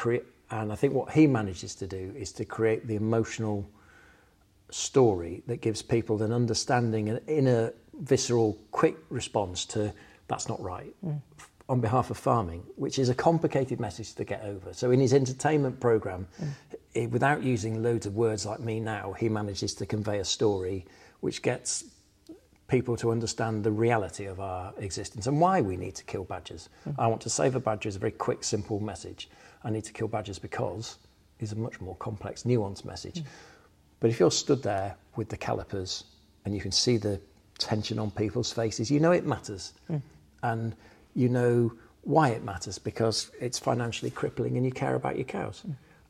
[0.51, 3.69] and I think what he manages to do is to create the emotional
[4.71, 9.93] story that gives people an understanding, an inner, visceral, quick response to
[10.29, 10.95] that's not right.
[11.07, 11.23] F-
[11.69, 14.73] on behalf of farming, which is a complicated message to get over.
[14.73, 16.27] So in his entertainment program,
[16.95, 20.87] eh, without using loads of words like me now, he manages to convey a story
[21.21, 21.85] which gets
[22.69, 26.69] people to understand the reality of our existence and why we need to kill badgers.
[26.99, 29.29] I want to save a badger is a very quick, simple message.
[29.65, 30.99] I need to kill badgers because
[31.41, 33.23] is a much more complex, nuanced message.
[34.01, 36.05] But if you're stood there with the calipers
[36.45, 37.21] and you can see the
[37.59, 39.73] tension on people's faces, you know it matters.
[40.43, 40.75] And
[41.19, 45.65] you know why it matters because it's financially crippling and you care about your cows.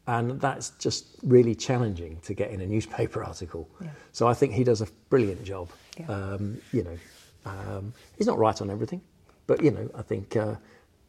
[0.06, 3.68] And that's just really challenging to get in a newspaper article.
[3.80, 3.88] Yeah.
[4.12, 5.70] So I think he does a brilliant job.
[5.98, 6.06] Yeah.
[6.06, 6.98] Um, you know,
[7.46, 9.00] um, he's not right on everything,
[9.46, 10.54] but you know, I think uh,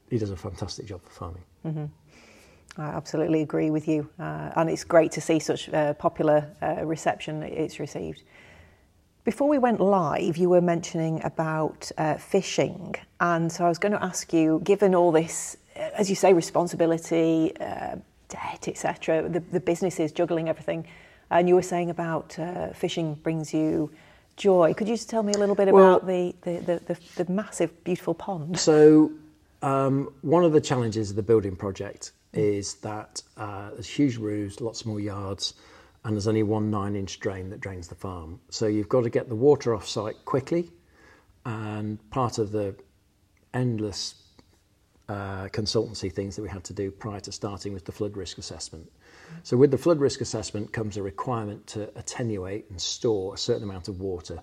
[0.09, 1.43] he does a fantastic job for farming.
[2.77, 6.85] I absolutely agree with you, uh, and it's great to see such uh, popular uh,
[6.85, 8.23] reception it's received.
[9.25, 13.91] Before we went live, you were mentioning about uh, fishing, and so I was going
[13.91, 17.97] to ask you, given all this, as you say, responsibility, uh,
[18.29, 20.87] debt, etc., the, the businesses juggling everything,
[21.31, 23.91] and you were saying about uh, fishing brings you
[24.37, 24.73] joy.
[24.73, 27.83] Could you just tell me a little bit Well- about the, the, the, the, massive,
[27.83, 28.57] beautiful pond?
[28.57, 29.11] So,
[29.61, 34.61] um, one of the challenges of the building project is that uh, there's huge roofs,
[34.61, 35.55] lots more yards,
[36.03, 38.39] and there's only one nine inch drain that drains the farm.
[38.49, 40.71] So, you've got to get the water off site quickly,
[41.45, 42.75] and part of the
[43.53, 44.15] endless
[45.09, 48.37] uh, consultancy things that we had to do prior to starting with the flood risk
[48.37, 48.91] assessment.
[49.43, 53.63] So, with the flood risk assessment comes a requirement to attenuate and store a certain
[53.63, 54.39] amount of water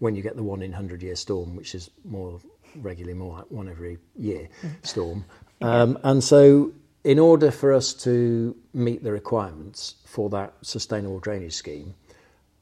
[0.00, 2.40] when you get the one in 100 year storm, which is more
[2.76, 4.48] regularly more like one every year
[4.82, 5.24] storm.
[5.60, 6.72] Um, and so,
[7.04, 11.94] in order for us to meet the requirements for that sustainable drainage scheme,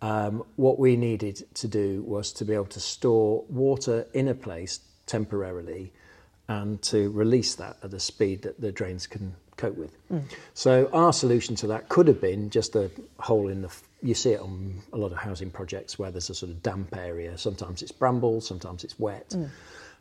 [0.02, 4.34] um, what we needed to do was to be able to store water in a
[4.34, 5.92] place temporarily
[6.48, 9.96] and to release that at a speed that the drains can cope with.
[10.54, 13.70] So our solution to that could have been just a hole in the.
[14.02, 16.94] You see it on a lot of housing projects where there's a sort of damp
[16.94, 17.36] area.
[17.38, 19.34] Sometimes it's brambles, sometimes it's wet.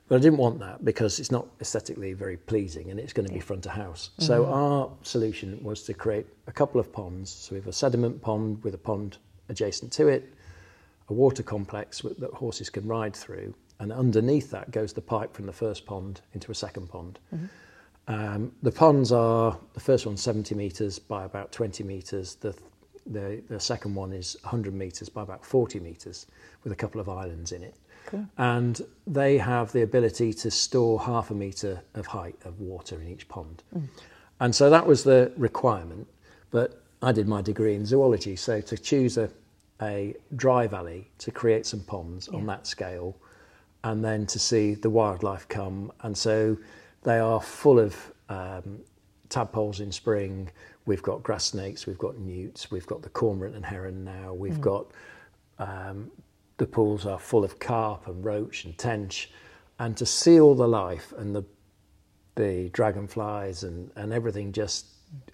[0.08, 3.34] But I didn't want that because it's not aesthetically very pleasing and it's going to
[3.34, 4.12] be front of house.
[4.20, 7.32] So our solution was to create a couple of ponds.
[7.32, 9.18] So we have a sediment pond with a pond
[9.50, 10.32] adjacent to it,
[11.10, 15.48] a water complex that horses can ride through, and underneath that goes the pipe from
[15.48, 17.20] the first pond into a second pond.
[18.08, 22.36] Um, the ponds are the first one's 70 metres by about 20 metres.
[22.36, 22.56] The,
[23.08, 26.28] the the second one is 100 metres by about 40 metres,
[26.64, 27.76] with a couple of islands in it.
[28.38, 33.08] And they have the ability to store half a metre of height of water in
[33.08, 33.64] each pond.
[34.40, 36.08] And so that was the requirement.
[36.52, 39.30] But I did my degree in zoology, so to choose a,
[39.82, 43.16] a dry valley to create some ponds on that scale,
[43.84, 45.92] and then to see the wildlife come.
[46.02, 46.58] And so
[47.04, 47.96] they are full of
[48.30, 48.80] um,
[49.30, 50.50] tadpoles in spring.
[50.86, 54.34] We've got grass snakes, we've got newts, we've got the cormorant and heron now.
[54.34, 54.88] We've got
[55.60, 56.12] um,
[56.58, 59.32] the pools are full of carp and roach and tench,
[59.80, 61.44] and to see all the life and the
[62.36, 64.88] the dragonflies and, and everything just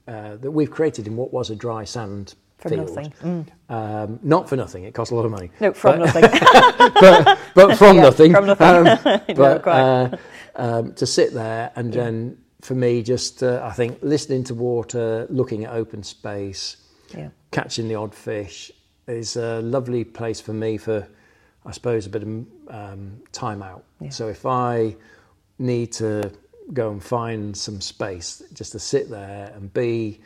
[0.07, 2.87] uh, that we've created in what was a dry sand From field.
[2.95, 3.13] nothing.
[3.23, 3.47] Mm.
[3.73, 5.49] Um, not for nothing, it cost a lot of money.
[5.59, 6.21] No, from But- nothing.
[7.01, 8.31] but, but from Yeah, nothing.
[8.33, 8.67] from nothing.
[8.67, 9.81] Um, No, but quite.
[9.81, 10.17] uh,
[10.57, 15.25] um, to sit there and then for me, just uh, I think listening to water,
[15.31, 16.77] looking at open space,
[17.17, 17.29] yeah.
[17.49, 18.71] catching the odd fish
[19.11, 21.07] is a lovely place for me for,
[21.65, 22.29] I suppose, a bit of
[22.69, 23.83] um, time out.
[23.99, 24.09] Yeah.
[24.09, 24.95] So if I
[25.59, 26.31] need to
[26.73, 30.19] go and find some space just to sit there and be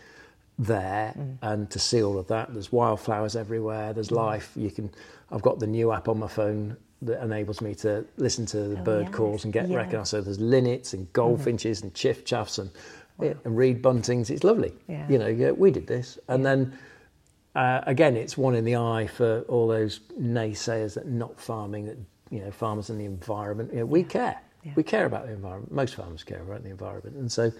[0.57, 1.37] there Mm.
[1.41, 3.91] and to see all of that, there's wildflowers everywhere.
[3.93, 4.51] There's life.
[4.55, 4.89] You can.
[5.31, 8.79] I've got the new app on my phone that enables me to listen to the
[8.79, 9.15] Oh, bird yes.
[9.15, 9.77] calls and get Yeah.
[9.77, 10.09] recognised.
[10.09, 12.69] So there's linnets and goldfinches and chiffchaffs and,
[13.19, 14.29] and reed buntings.
[14.29, 14.73] It's lovely.
[14.87, 15.05] Yeah.
[15.09, 16.73] You know, yeah, we did this, and then
[17.55, 21.97] uh, again, it's one in the eye for all those naysayers that not farming, that
[22.29, 23.71] you know, farmers and the environment.
[23.73, 24.39] You know, we care.
[24.63, 24.73] Yeah.
[24.75, 25.71] We care about the environment.
[25.71, 27.51] Most farmers care about the environment, and so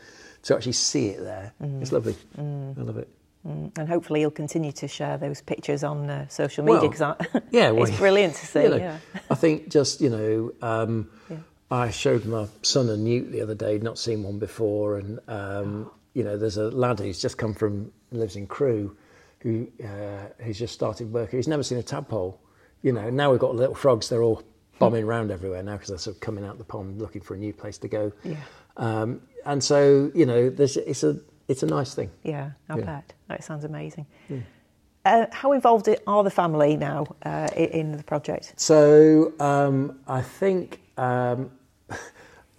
[0.44, 2.16] to actually see it there, it's lovely.
[2.38, 3.10] I love it.
[3.48, 3.78] Mm.
[3.78, 7.70] And hopefully you'll continue to share those pictures on uh, social media Well, because Yeah,
[7.72, 8.64] well, it's brilliant to see.
[8.64, 8.98] you know, yeah.
[9.30, 11.38] I think just you know, um, Yeah.
[11.70, 15.92] I showed my son a newt the other day, not seen one before, and um,
[16.14, 18.96] you know, there's a lad who's just come from lives in Crewe,
[19.46, 21.30] who uh, who's just started work.
[21.32, 22.42] He's never seen a tadpole.
[22.82, 24.10] You know, now we've got little frogs.
[24.10, 24.42] They're all
[24.80, 27.38] bombing around everywhere now because they're sort of coming out the pond looking for a
[27.38, 28.12] new place to go.
[28.24, 28.38] Yeah.
[28.78, 32.10] Um, and so you know, there's it's a it's a nice thing.
[32.24, 32.86] Yeah, I Yeah.
[32.86, 33.14] bet.
[33.28, 34.08] That sounds amazing.
[35.06, 38.54] Uh, how involved are the family now uh, in the project?
[38.58, 41.52] So um, I think um,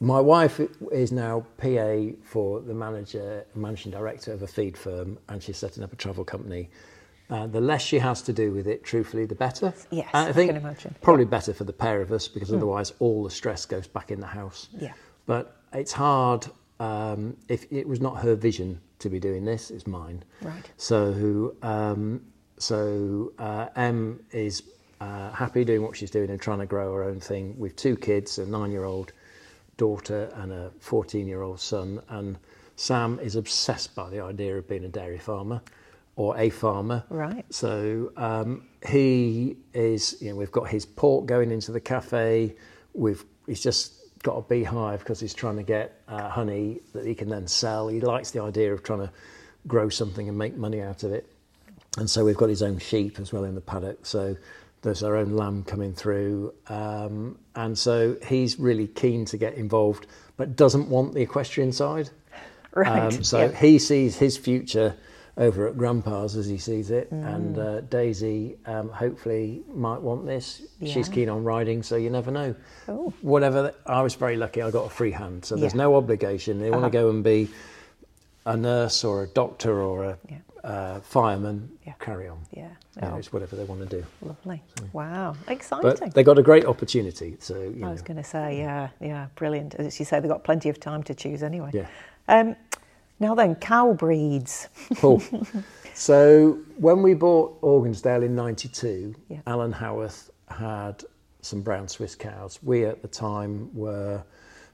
[0.01, 0.61] my wife
[0.93, 5.83] is now PA for the manager, managing director of a feed firm, and she's setting
[5.83, 6.69] up a travel company.
[7.29, 9.73] Uh, the less she has to do with it, truthfully, the better.
[9.91, 10.95] Yes, And I I can imagine.
[11.03, 14.21] probably better for the pair of us because otherwise all the stress goes back in
[14.21, 14.69] the house.
[14.79, 14.93] Yeah.
[15.27, 16.47] But it's hard
[16.79, 20.23] um, if it was not her vision to be doing this; it's mine.
[20.41, 20.71] Right.
[20.77, 22.21] So, um,
[22.59, 24.63] so uh, Em is
[25.01, 27.97] uh, happy doing what she's doing and trying to grow her own thing with two
[27.97, 29.13] kids, a nine-year-old
[29.77, 32.01] daughter and a 14-year-old son.
[32.09, 32.39] And
[32.77, 35.61] Sam is obsessed by the idea of being a dairy farmer
[36.17, 37.05] or a farmer.
[37.11, 37.45] Right.
[37.51, 42.57] So um, he is, you know, we've got his pork going into the cafe.
[42.95, 47.15] We've he's just got a beehive because he's trying to get uh, honey that he
[47.15, 47.89] can then sell.
[47.89, 49.11] He likes the idea of trying to
[49.67, 51.31] grow something and make money out of it.
[51.99, 54.05] And so we've got his own sheep as well in the paddock.
[54.05, 54.37] So
[54.87, 56.55] there's our own lamb coming through.
[56.69, 62.09] Um, and so he's really keen to get involved, but doesn't want the equestrian side.
[62.75, 63.15] Right.
[63.15, 63.53] Um, so yeah.
[63.59, 64.95] he sees his future
[65.39, 70.61] over at Grandpa's as he sees it, and uh, Daisy um, hopefully might want this.
[70.85, 72.55] She's keen on riding, so you never know.
[72.87, 73.15] Oh.
[73.23, 73.73] Whatever.
[73.87, 75.85] I was very lucky; I got a free hand, so there's Yeah.
[75.85, 76.59] no obligation.
[76.59, 76.91] They want Uh-huh.
[76.91, 77.49] to go and be
[78.47, 80.39] a nurse or a doctor or a Yeah.
[80.65, 81.69] uh, fireman.
[81.87, 81.93] Yeah.
[82.01, 82.39] Carry on.
[82.53, 82.69] Yeah.
[82.97, 84.07] You know, Oh, it's whatever they want to do.
[84.23, 84.63] lovely.
[84.95, 85.37] Wow.
[85.49, 85.83] Exciting.
[86.01, 87.37] But they got a great opportunity.
[87.41, 89.75] So I know, was going to say, yeah, yeah, brilliant.
[89.75, 91.71] As you say, they've got plenty of time to choose anyway.
[91.75, 91.87] yeah.
[92.29, 92.57] Um,
[93.21, 94.69] now then, cow breeds.
[94.97, 95.23] Cool.
[95.95, 99.39] so when we bought Organsdale in '92, Yeah.
[99.47, 101.03] Alan Howarth had
[101.41, 102.59] some brown Swiss cows.
[102.63, 104.23] We at the time were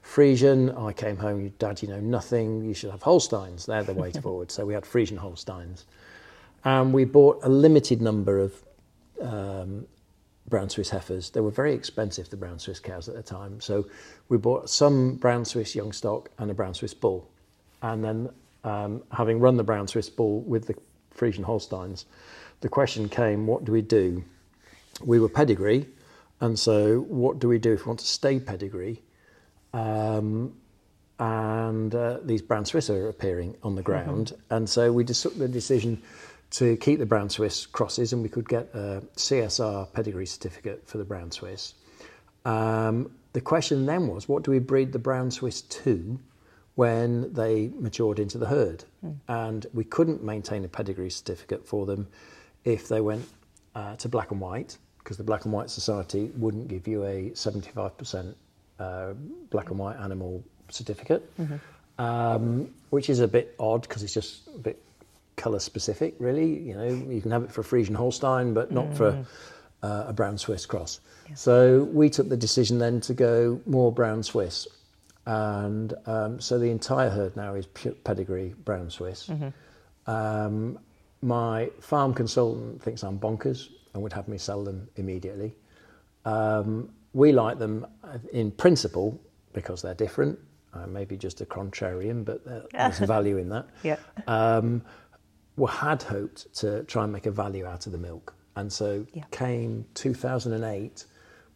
[0.03, 0.77] Friesian.
[0.79, 2.63] I came home, Dad, you know nothing.
[2.63, 3.65] You should have Holsteins.
[3.65, 4.51] They're the way forward.
[4.51, 5.85] So we had Friesian Holsteins,
[6.63, 8.63] and we bought a limited number of
[9.21, 9.87] um,
[10.47, 11.29] brown Swiss heifers.
[11.29, 13.59] They were very expensive, the brown Swiss cows at the time.
[13.61, 13.87] So
[14.29, 17.29] we bought some brown Swiss young stock and a brown Swiss bull.
[17.81, 18.29] And then,
[18.63, 20.75] um, having run the brown Swiss bull with the
[21.15, 22.05] Friesian Holsteins,
[22.61, 24.23] the question came what do we do?
[25.03, 25.87] We were pedigree,
[26.39, 29.01] and so what do we do if we want to stay pedigree?
[29.73, 30.53] Um,
[31.19, 35.37] and uh, these brown Swiss are appearing on the ground, and so we just took
[35.37, 36.01] the decision
[36.51, 40.97] to keep the brown Swiss crosses, and we could get a CSR pedigree certificate for
[40.97, 41.73] the brown Swiss.
[42.45, 46.19] Um, the question then was, what do we breed the brown Swiss to
[46.75, 48.83] when they matured into the herd?
[49.27, 52.07] And we couldn't maintain a pedigree certificate for them
[52.63, 53.27] if they went
[53.75, 57.31] uh, to black and white, because the Black and White Society wouldn't give you a
[57.31, 58.35] 75%
[58.83, 59.13] uh,
[59.49, 61.23] black and white animal certificate,
[61.97, 64.77] um, which is a bit odd because it's just a bit
[65.35, 66.49] colour specific, really.
[66.69, 69.25] You know, you can have it for a Friesian Holstein, but not for
[69.81, 70.99] uh, a brown Swiss cross.
[71.35, 74.67] So we took the decision then to go more brown Swiss.
[75.25, 77.65] And um, so the entire herd now is
[78.03, 79.29] pedigree brown Swiss.
[80.07, 80.79] Um,
[81.21, 85.55] my farm consultant thinks I'm bonkers and would have me sell them immediately.
[86.25, 87.85] Um, we like them
[88.31, 89.19] in principle
[89.53, 90.39] because they're different.
[90.73, 93.67] uh, maybe just a contrarian, but there's value in that.
[93.83, 93.97] Yeah.
[94.27, 94.81] Um,
[95.55, 98.33] we had hoped to try and make a value out of the milk.
[98.55, 99.23] And so Yeah.
[99.29, 101.05] came 2008,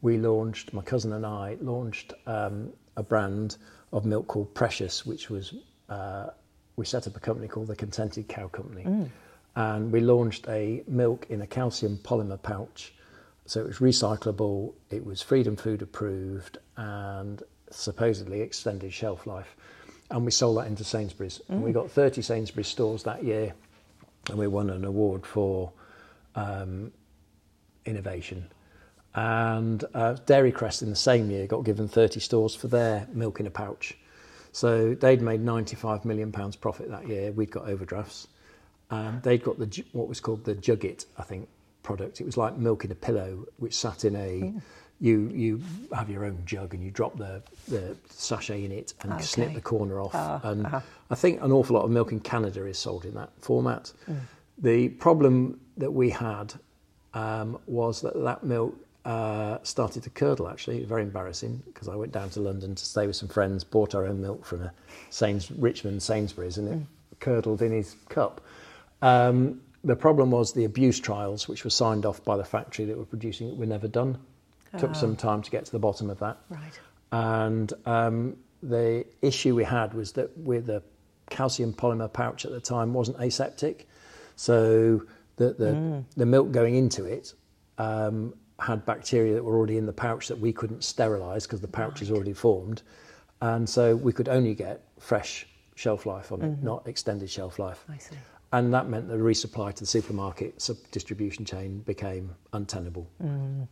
[0.03, 3.57] we launched, my cousin and I launched um, a brand
[3.91, 5.55] of milk called Precious, which was,
[5.89, 6.27] uh,
[6.75, 9.09] we set up a company called the Contented Cow Company.
[9.55, 12.93] And we launched a milk in a calcium polymer pouch.
[13.47, 17.41] So it was recyclable, it was Freedom Food approved, and
[17.71, 19.55] supposedly extended shelf life.
[20.11, 21.41] And we sold that into Sainsbury's.
[21.47, 23.53] And we got 30 Sainsbury's stores that year,
[24.29, 25.71] and we won an award for
[26.35, 26.91] um,
[27.85, 28.49] innovation.
[29.15, 33.39] And uh, Dairy Crest in the same year got given 30 stores for their milk
[33.39, 33.97] in a pouch.
[34.51, 37.31] So they'd made 95 million pounds profit that year.
[37.31, 38.27] We'd got overdrafts.
[38.91, 41.47] Um, they'd got the what was called the Jugit, I think,
[41.87, 42.19] product.
[42.19, 44.53] It was like milk in a pillow, which sat in a.
[44.99, 45.61] You you
[45.93, 49.61] have your own jug and you drop the, the sachet in it and snip the
[49.61, 50.15] corner off.
[50.15, 50.81] Ah, and uh-huh.
[51.11, 53.93] I think an awful lot of milk in Canada is sold in that format.
[54.57, 56.47] The problem that we had
[57.13, 58.73] um, was that that milk
[59.05, 60.49] uh, started to curdle.
[60.49, 63.93] Actually, very embarrassing because I went down to London to stay with some friends, bought
[63.95, 64.71] our own milk from a
[65.11, 66.79] Sains, Richmond Sainsbury's, and it
[67.19, 68.41] curdled in his cup.
[69.01, 72.97] Um, the problem was the abuse trials, which were signed off by the factory that
[72.97, 74.17] were producing it, were never done.
[74.77, 76.37] Took some time to get to the bottom of that.
[76.49, 76.79] Right.
[77.11, 80.83] And um, the issue we had was that with the
[81.29, 83.87] calcium polymer pouch at the time wasn't aseptic,
[84.35, 85.01] so
[85.37, 87.33] the the, the milk going into it
[87.77, 91.67] um, had bacteria that were already in the pouch that we couldn't sterilise because the
[91.67, 92.81] pouch is already formed,
[93.41, 97.83] and so we could only get fresh shelf life on it, not extended shelf life.
[97.89, 98.15] I see.
[98.53, 103.09] And that meant the resupply to the supermarket sub distribution chain became untenable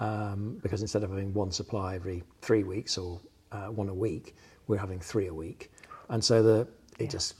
[0.02, 3.22] um, because instead of having one supply every three weeks or
[3.54, 4.36] uh, one a week,
[4.68, 5.72] we're having three a week,
[6.10, 6.68] and so the
[7.00, 7.36] it just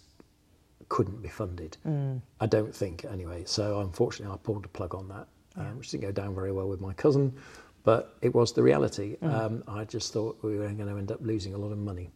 [0.88, 1.76] couldn't be funded.
[2.40, 3.44] I don't think anyway.
[3.46, 5.28] So unfortunately, I pulled the plug on that,
[5.58, 7.34] um, which didn't go down very well with my cousin,
[7.84, 9.18] but it was the reality.
[9.24, 12.12] Um, I just thought we were going to end up losing a lot of money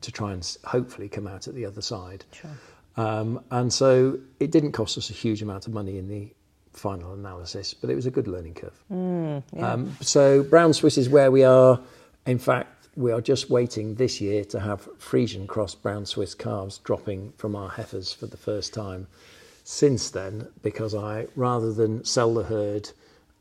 [0.00, 2.24] to try and hopefully come out at the other side.
[2.32, 2.50] Sure.
[2.98, 6.32] Um, and so it didn't cost us a huge amount of money in the
[6.72, 8.78] final analysis, but it was a good learning curve.
[8.90, 11.80] um, so Brown Swiss is where we are.
[12.26, 16.78] In fact, we are just waiting this year to have Friesian cross Brown Swiss calves
[16.78, 19.06] dropping from our heifers for the first time.
[19.62, 22.90] Since then, because I, rather than sell the herd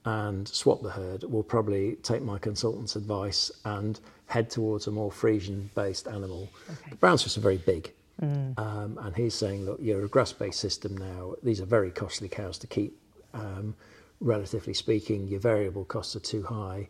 [0.05, 5.09] and swap the herd, will probably take my consultant's advice and head towards a more
[5.09, 6.49] Friesian based animal.
[6.69, 6.91] Okay.
[6.91, 7.91] The Brown Swiss are very big.
[8.21, 11.33] Um, and he's saying, look, you're a grass based system now.
[11.43, 12.97] These are very costly cows to keep.
[13.33, 13.75] Um,
[14.19, 16.89] relatively speaking, your variable costs are too high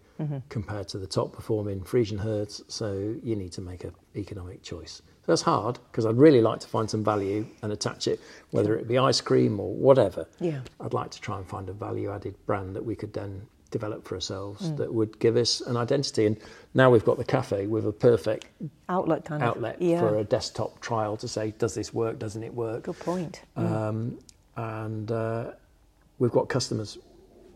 [0.50, 2.64] compared to the top performing Friesian herds.
[2.68, 5.02] So you need to make an economic choice.
[5.26, 8.22] So that's hard because I'd really like to find some value and attach it,
[8.52, 10.26] whether it be ice cream or whatever.
[10.40, 10.62] Yeah.
[10.80, 14.08] I'd like to try and find a value added brand that we could then develop
[14.08, 16.26] for ourselves that would give us an identity.
[16.26, 16.38] And
[16.74, 18.48] now we've got the cafe with a perfect
[18.90, 19.50] Outlet kind of.
[19.50, 20.00] outlet Yeah.
[20.00, 22.20] for a desktop trial to say, does this work?
[22.20, 22.84] Doesn't it work?
[22.84, 23.42] Good point.
[23.56, 24.18] Um,
[24.56, 25.52] and uh,
[26.20, 26.98] we've got customers,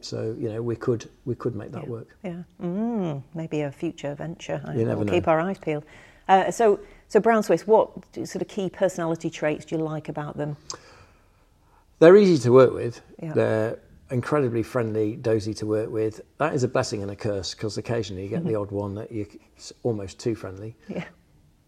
[0.01, 2.15] so you know we could we could make that work.
[2.23, 2.43] Yeah.
[2.61, 4.61] Mm, maybe a future venture.
[4.65, 5.13] I You never we'll know.
[5.13, 5.83] Keep our eyes peeled.
[6.27, 10.37] Uh, so, so Brown Swiss, what sort of key personality traits do you like about
[10.37, 10.55] them?
[11.99, 13.01] They're easy to work with.
[13.21, 13.33] Yeah.
[13.33, 13.79] They're
[14.11, 16.21] incredibly friendly, dozy to work with.
[16.37, 19.11] That is a blessing and a curse because occasionally you get the odd one that
[19.11, 20.75] you it's almost too friendly.
[20.87, 21.05] Yeah.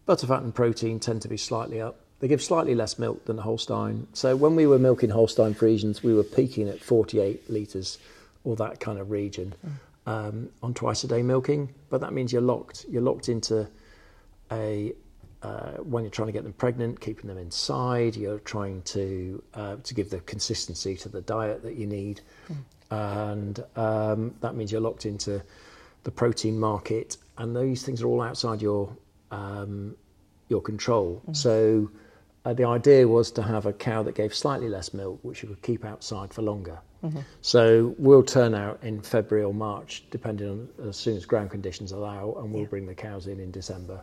[0.06, 2.00] Butterfat and protein tend to be slightly up.
[2.20, 4.06] They give slightly less milk than the Holstein.
[4.12, 7.98] So when we were milking Holstein Friesians, we were peaking at 48 litres
[8.44, 9.54] or that kind of region
[10.06, 11.74] um, on twice a day milking.
[11.90, 12.86] But that means you're locked.
[12.88, 13.68] You're locked into
[14.52, 14.92] a
[15.44, 18.16] uh, when you're trying to get them pregnant, keeping them inside.
[18.16, 22.20] You're trying to uh, to give the consistency to the diet that you need,
[22.90, 25.42] and um, that means you're locked into
[26.04, 27.16] the protein market.
[27.38, 28.84] And these things are all outside your
[29.30, 29.96] um,
[30.48, 31.22] your control.
[31.32, 31.90] So
[32.44, 35.48] uh, the idea was to have a cow that gave slightly less milk, which you
[35.48, 36.78] could keep outside for longer.
[37.42, 41.92] So we'll turn out in February or March, depending on as soon as ground conditions
[41.92, 42.68] allow, and we'll Yeah.
[42.68, 44.00] bring the cows in in December.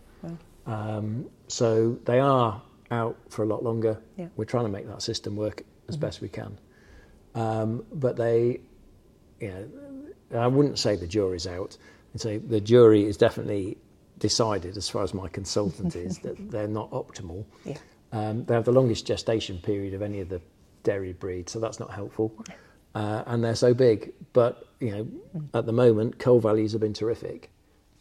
[0.65, 3.99] Um, so they are out for a lot longer.
[4.17, 4.27] Yeah.
[4.35, 6.59] We're trying to make that system work as best we can.
[7.35, 8.61] Um, but they,
[9.39, 11.77] you know, I wouldn't say the jury's out.
[12.13, 13.77] I'd say the jury is definitely
[14.19, 17.45] decided, as far as my consultant is, that they're not optimal.
[17.65, 17.77] Yeah.
[18.11, 20.41] Um, they have the longest gestation period of any of the
[20.83, 22.33] dairy breeds, so that's not helpful.
[22.93, 25.07] Uh, and they're so big, but you know,
[25.53, 27.49] at the moment, cull values have been terrific.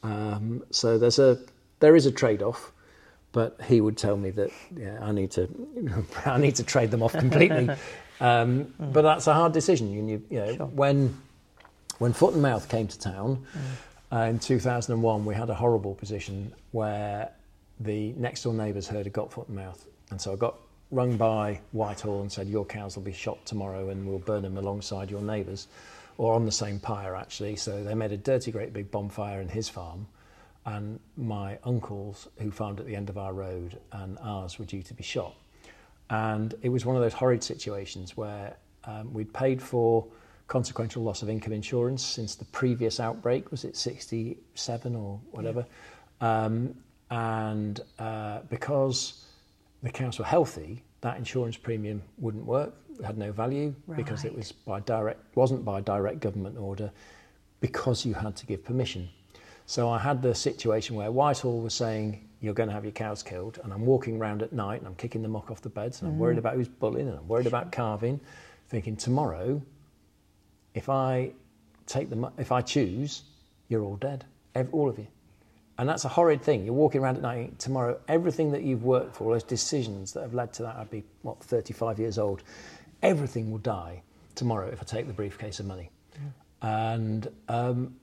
[0.02, 1.38] Um, so there's a
[1.80, 2.72] there is a trade-off,
[3.32, 5.48] but he would tell me that yeah, I need to
[6.26, 7.68] I need to trade them off completely.
[8.20, 8.92] um, mm.
[8.92, 10.08] But that's a hard decision.
[10.08, 10.66] You, you know, sure.
[10.66, 11.16] when
[11.98, 13.44] when Foot and Mouth came to town
[14.12, 14.16] mm.
[14.16, 17.30] uh, in 2001, we had a horrible position where
[17.80, 20.56] the next door neighbours herd had got Foot and Mouth, and so I got
[20.90, 24.58] rung by Whitehall and said your cows will be shot tomorrow and we'll burn them
[24.58, 25.68] alongside your neighbours,
[26.18, 27.56] or on the same pyre actually.
[27.56, 30.06] So they made a dirty, great big bonfire in his farm
[30.66, 34.82] and my uncles who farmed at the end of our road and ours were due
[34.82, 35.34] to be shot.
[36.11, 40.06] And it was one of those horrid situations where um, we'd paid for
[40.48, 45.64] consequential loss of income insurance since the previous outbreak, was it 67 or whatever?
[46.20, 46.44] Yeah.
[46.44, 46.74] Um,
[47.11, 49.24] and uh, because
[49.82, 52.74] the cows were healthy, that insurance premium wouldn't work.
[52.98, 53.96] It had no value right.
[53.96, 56.90] because it was by direct wasn't by direct government order
[57.61, 59.08] because you had to give permission.
[59.70, 63.22] So I had the situation where Whitehall was saying, You're going to have your cows
[63.22, 63.60] killed.
[63.62, 66.10] And I'm walking around at night and I'm kicking the muck off the beds and
[66.10, 66.40] I'm worried mm.
[66.40, 68.18] about who's bulling and I'm worried about calving,
[68.68, 69.62] thinking, Tomorrow,
[70.74, 71.30] if I
[71.86, 73.22] take the, if I choose,
[73.68, 74.24] you're all dead,
[74.72, 75.06] all of you.
[75.78, 76.64] And that's a horrid thing.
[76.64, 80.34] You're walking around at night, tomorrow, everything that you've worked for, those decisions that have
[80.34, 82.42] led to that, I'd be, what, 35 years old,
[83.04, 84.02] everything will die
[84.34, 85.90] tomorrow if I take the briefcase of money.
[86.14, 86.96] Yeah.
[86.96, 87.94] And um,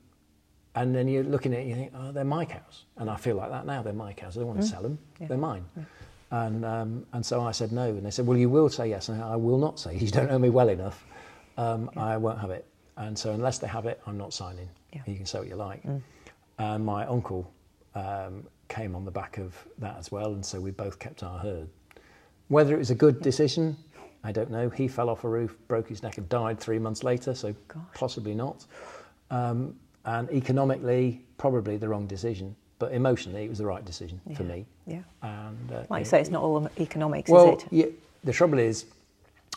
[0.78, 2.86] and then you're looking at it and you think, oh, they're my cows.
[2.97, 3.82] And I feel like that now.
[3.82, 4.38] They're my cows.
[4.38, 4.69] I don't want to mm.
[4.69, 4.99] sell them.
[5.19, 5.28] Yeah.
[5.28, 5.65] They're mine.
[5.75, 5.84] Yeah.
[6.30, 7.89] And, um, and so I said no.
[7.89, 9.09] And they said, well, you will say yes.
[9.09, 9.97] And I, will not say.
[9.97, 11.03] You don't know me well enough.
[11.57, 12.05] Um, yeah.
[12.05, 12.65] I won't have it.
[12.97, 14.69] And so unless they have it, I'm not signing.
[15.05, 15.84] You can say what you like.
[15.84, 16.01] Mm.
[16.59, 17.51] And my uncle
[17.95, 20.34] um, came on the back of that as well.
[20.34, 21.67] And so we both kept our herd.
[22.49, 23.75] Whether it was a good decision,
[24.23, 24.69] I don't know.
[24.69, 27.34] He fell off a roof, broke his neck, and died three months later.
[27.34, 27.55] So
[27.93, 28.65] possibly not.
[29.32, 29.75] Um,
[30.08, 34.38] and economically, probably the wrong decision, but emotionally, it was the right decision yeah.
[34.38, 34.66] for me.
[34.88, 35.01] Yeah.
[35.22, 37.68] And uh, like you say, it's not all economics, well, is it?
[37.72, 37.86] Yeah,
[38.24, 38.86] the trouble is,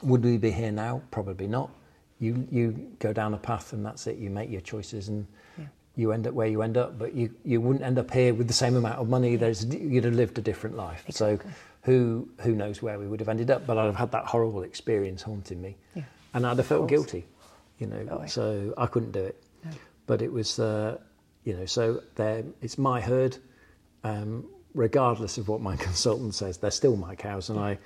[0.02, 1.02] would we be here now?
[1.10, 1.70] Probably not.
[2.18, 4.18] You you go down a path and that's it.
[4.18, 5.26] You make your choices and
[5.56, 5.64] yeah.
[5.96, 6.98] you end up where you end up.
[6.98, 9.36] But you, you wouldn't end up here with the same amount of money.
[9.36, 11.04] There's you'd have lived a different life.
[11.08, 11.38] Exactly.
[11.46, 11.50] So
[11.82, 13.66] who who knows where we would have ended up?
[13.66, 16.02] But I'd have had that horrible experience haunting me, yeah.
[16.34, 17.24] and I'd have felt guilty.
[17.78, 18.26] You know, oh, yeah.
[18.26, 19.42] so I couldn't do it.
[20.10, 20.98] But it was, uh,
[21.44, 23.36] you know, so it's my herd,
[24.02, 24.44] um,
[24.74, 26.58] regardless of what my consultant says.
[26.58, 27.78] They're still my cows, and I,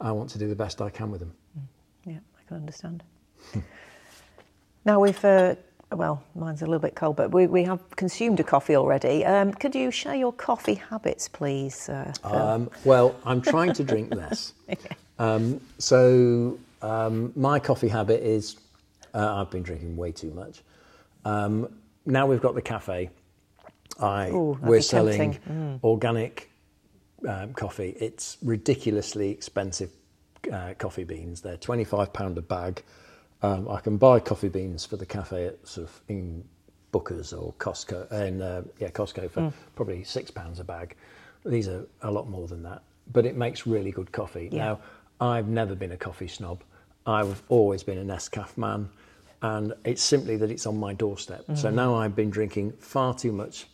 [0.00, 1.34] I want to do the best I can with them.
[1.58, 1.62] Mm.
[2.12, 3.02] Yeah, I can understand.
[4.84, 5.24] now we've.
[5.24, 5.56] Uh,
[5.90, 9.24] well, mine's a little bit cold, but we, we have consumed a coffee already.
[9.24, 11.88] Um, could you share your coffee habits, please?
[11.88, 14.52] Uh, um, well, I'm trying to drink less.
[15.18, 18.54] um, so, um, my coffee habit is
[19.14, 20.62] uh, I've been drinking way too much.
[21.24, 21.68] Um,
[22.06, 23.10] now we've got the cafe.
[24.00, 25.82] I Ooh, we're selling mm.
[25.84, 26.50] organic
[27.28, 27.94] um, coffee.
[28.00, 29.90] It's ridiculously expensive
[30.52, 31.40] uh, coffee beans.
[31.40, 32.82] They're twenty five pound a bag.
[33.42, 36.44] Um, I can buy coffee beans for the cafe at sort of in
[36.90, 39.52] Booker's or Costco, and uh, yeah, Costco for mm.
[39.76, 40.96] probably six pounds a bag.
[41.44, 44.48] These are a lot more than that, but it makes really good coffee.
[44.52, 44.64] Yeah.
[44.64, 44.80] Now,
[45.20, 46.62] I've never been a coffee snob.
[47.06, 48.88] I've always been a Nescafe man
[49.42, 51.42] and it's simply that it's on my doorstep.
[51.42, 51.56] Mm-hmm.
[51.56, 53.66] So now I've been drinking far too much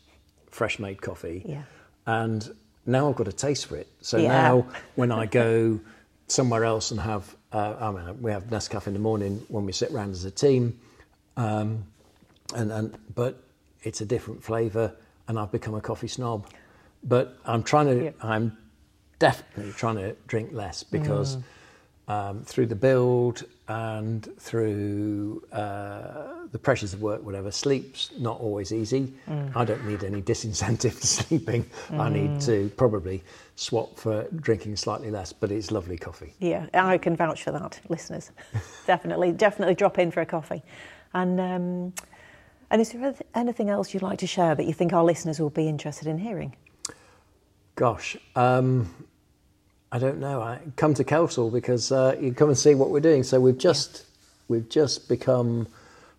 [0.50, 1.62] fresh made coffee, yeah.
[2.06, 2.54] and
[2.86, 3.86] now I've got a taste for it.
[4.00, 4.28] So yeah.
[4.28, 4.66] now
[4.96, 5.78] when I go
[6.26, 9.72] somewhere else and have, uh, I mean, we have Nescafe in the morning when we
[9.72, 10.78] sit around as a team,
[11.36, 11.84] um,
[12.54, 13.42] and and but
[13.82, 14.94] it's a different flavour,
[15.28, 16.46] and I've become a coffee snob.
[17.04, 18.10] But I'm trying to, yeah.
[18.20, 18.56] I'm
[19.20, 21.36] definitely trying to drink less because.
[21.36, 21.42] Mm
[22.08, 27.50] um, through the build and through uh, the pressures of work, whatever.
[27.50, 29.12] Sleep's not always easy.
[29.28, 29.54] Mm.
[29.54, 31.64] I don't need any disincentive to sleeping.
[31.88, 32.00] Mm.
[32.00, 33.22] I need to probably
[33.56, 36.32] swap for drinking slightly less, but it's lovely coffee.
[36.38, 38.30] Yeah, I can vouch for that, listeners.
[38.86, 40.62] definitely, definitely drop in for a coffee.
[41.12, 41.92] And um,
[42.70, 45.50] and is there anything else you'd like to share that you think our listeners will
[45.50, 46.54] be interested in hearing?
[47.76, 48.16] Gosh.
[48.34, 49.07] Um,
[49.90, 50.40] I don't know.
[50.40, 53.22] I come to Kelsall because uh, you come and see what we're doing.
[53.22, 54.04] So we've just yeah.
[54.48, 55.66] we've just become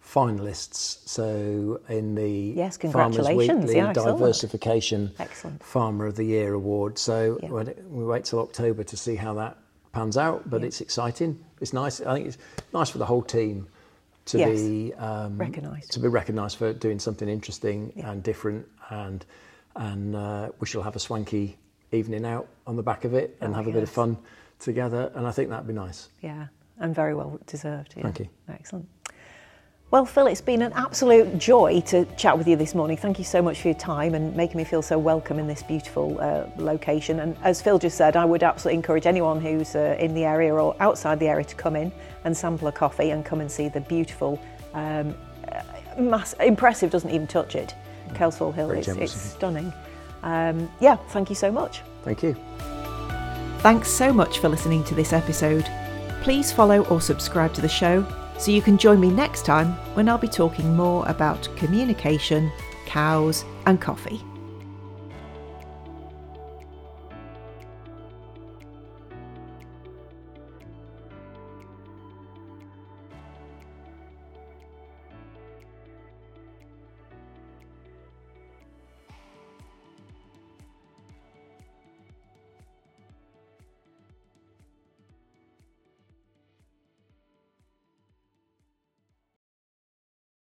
[0.03, 1.07] finalists.
[1.07, 5.63] So in the yes, Farmers Weekly yeah, Diversification Excellent.
[5.63, 6.97] Farmer of the Year award.
[6.97, 7.49] So yeah.
[7.49, 9.57] we wait till October to see how that
[9.91, 10.49] pans out.
[10.49, 11.43] But it's exciting.
[11.61, 12.01] It's nice.
[12.01, 12.37] I think it's
[12.73, 13.67] nice for the whole team
[14.25, 14.59] to yes.
[14.59, 19.25] be um, recognised to be recognised for doing something interesting and different and
[19.75, 21.57] and uh, we shall have a swanky
[21.91, 23.75] evening out on the back of it and oh, have a yes.
[23.75, 24.17] bit of fun
[24.59, 25.11] together.
[25.15, 26.09] And I think that'd be nice.
[26.21, 26.47] Yeah,
[26.79, 27.93] and very well deserved.
[27.95, 28.03] Yeah.
[28.03, 28.29] Thank you.
[28.49, 28.87] Excellent.
[29.91, 32.95] Well, Phil, it's been an absolute joy to chat with you this morning.
[32.95, 35.63] Thank you so much for your time and making me feel so welcome in this
[35.63, 37.21] beautiful uh, location.
[37.21, 40.53] And as Phil just said, I would absolutely encourage anyone who's uh, in the area
[40.53, 41.91] or outside the area to come in
[42.23, 44.39] and sample a coffee and come and see the beautiful,
[44.75, 45.15] um,
[45.51, 45.63] uh,
[45.99, 47.73] mass- impressive, doesn't even touch it,
[48.09, 48.69] Kelsall Hill.
[48.69, 49.73] It's, it's stunning.
[50.23, 51.81] Um, yeah, thank you so much.
[52.03, 52.35] Thank you.
[53.59, 55.69] Thanks so much for listening to this episode.
[56.21, 58.05] Please follow or subscribe to the show
[58.37, 62.51] so you can join me next time when I'll be talking more about communication,
[62.85, 64.23] cows, and coffee.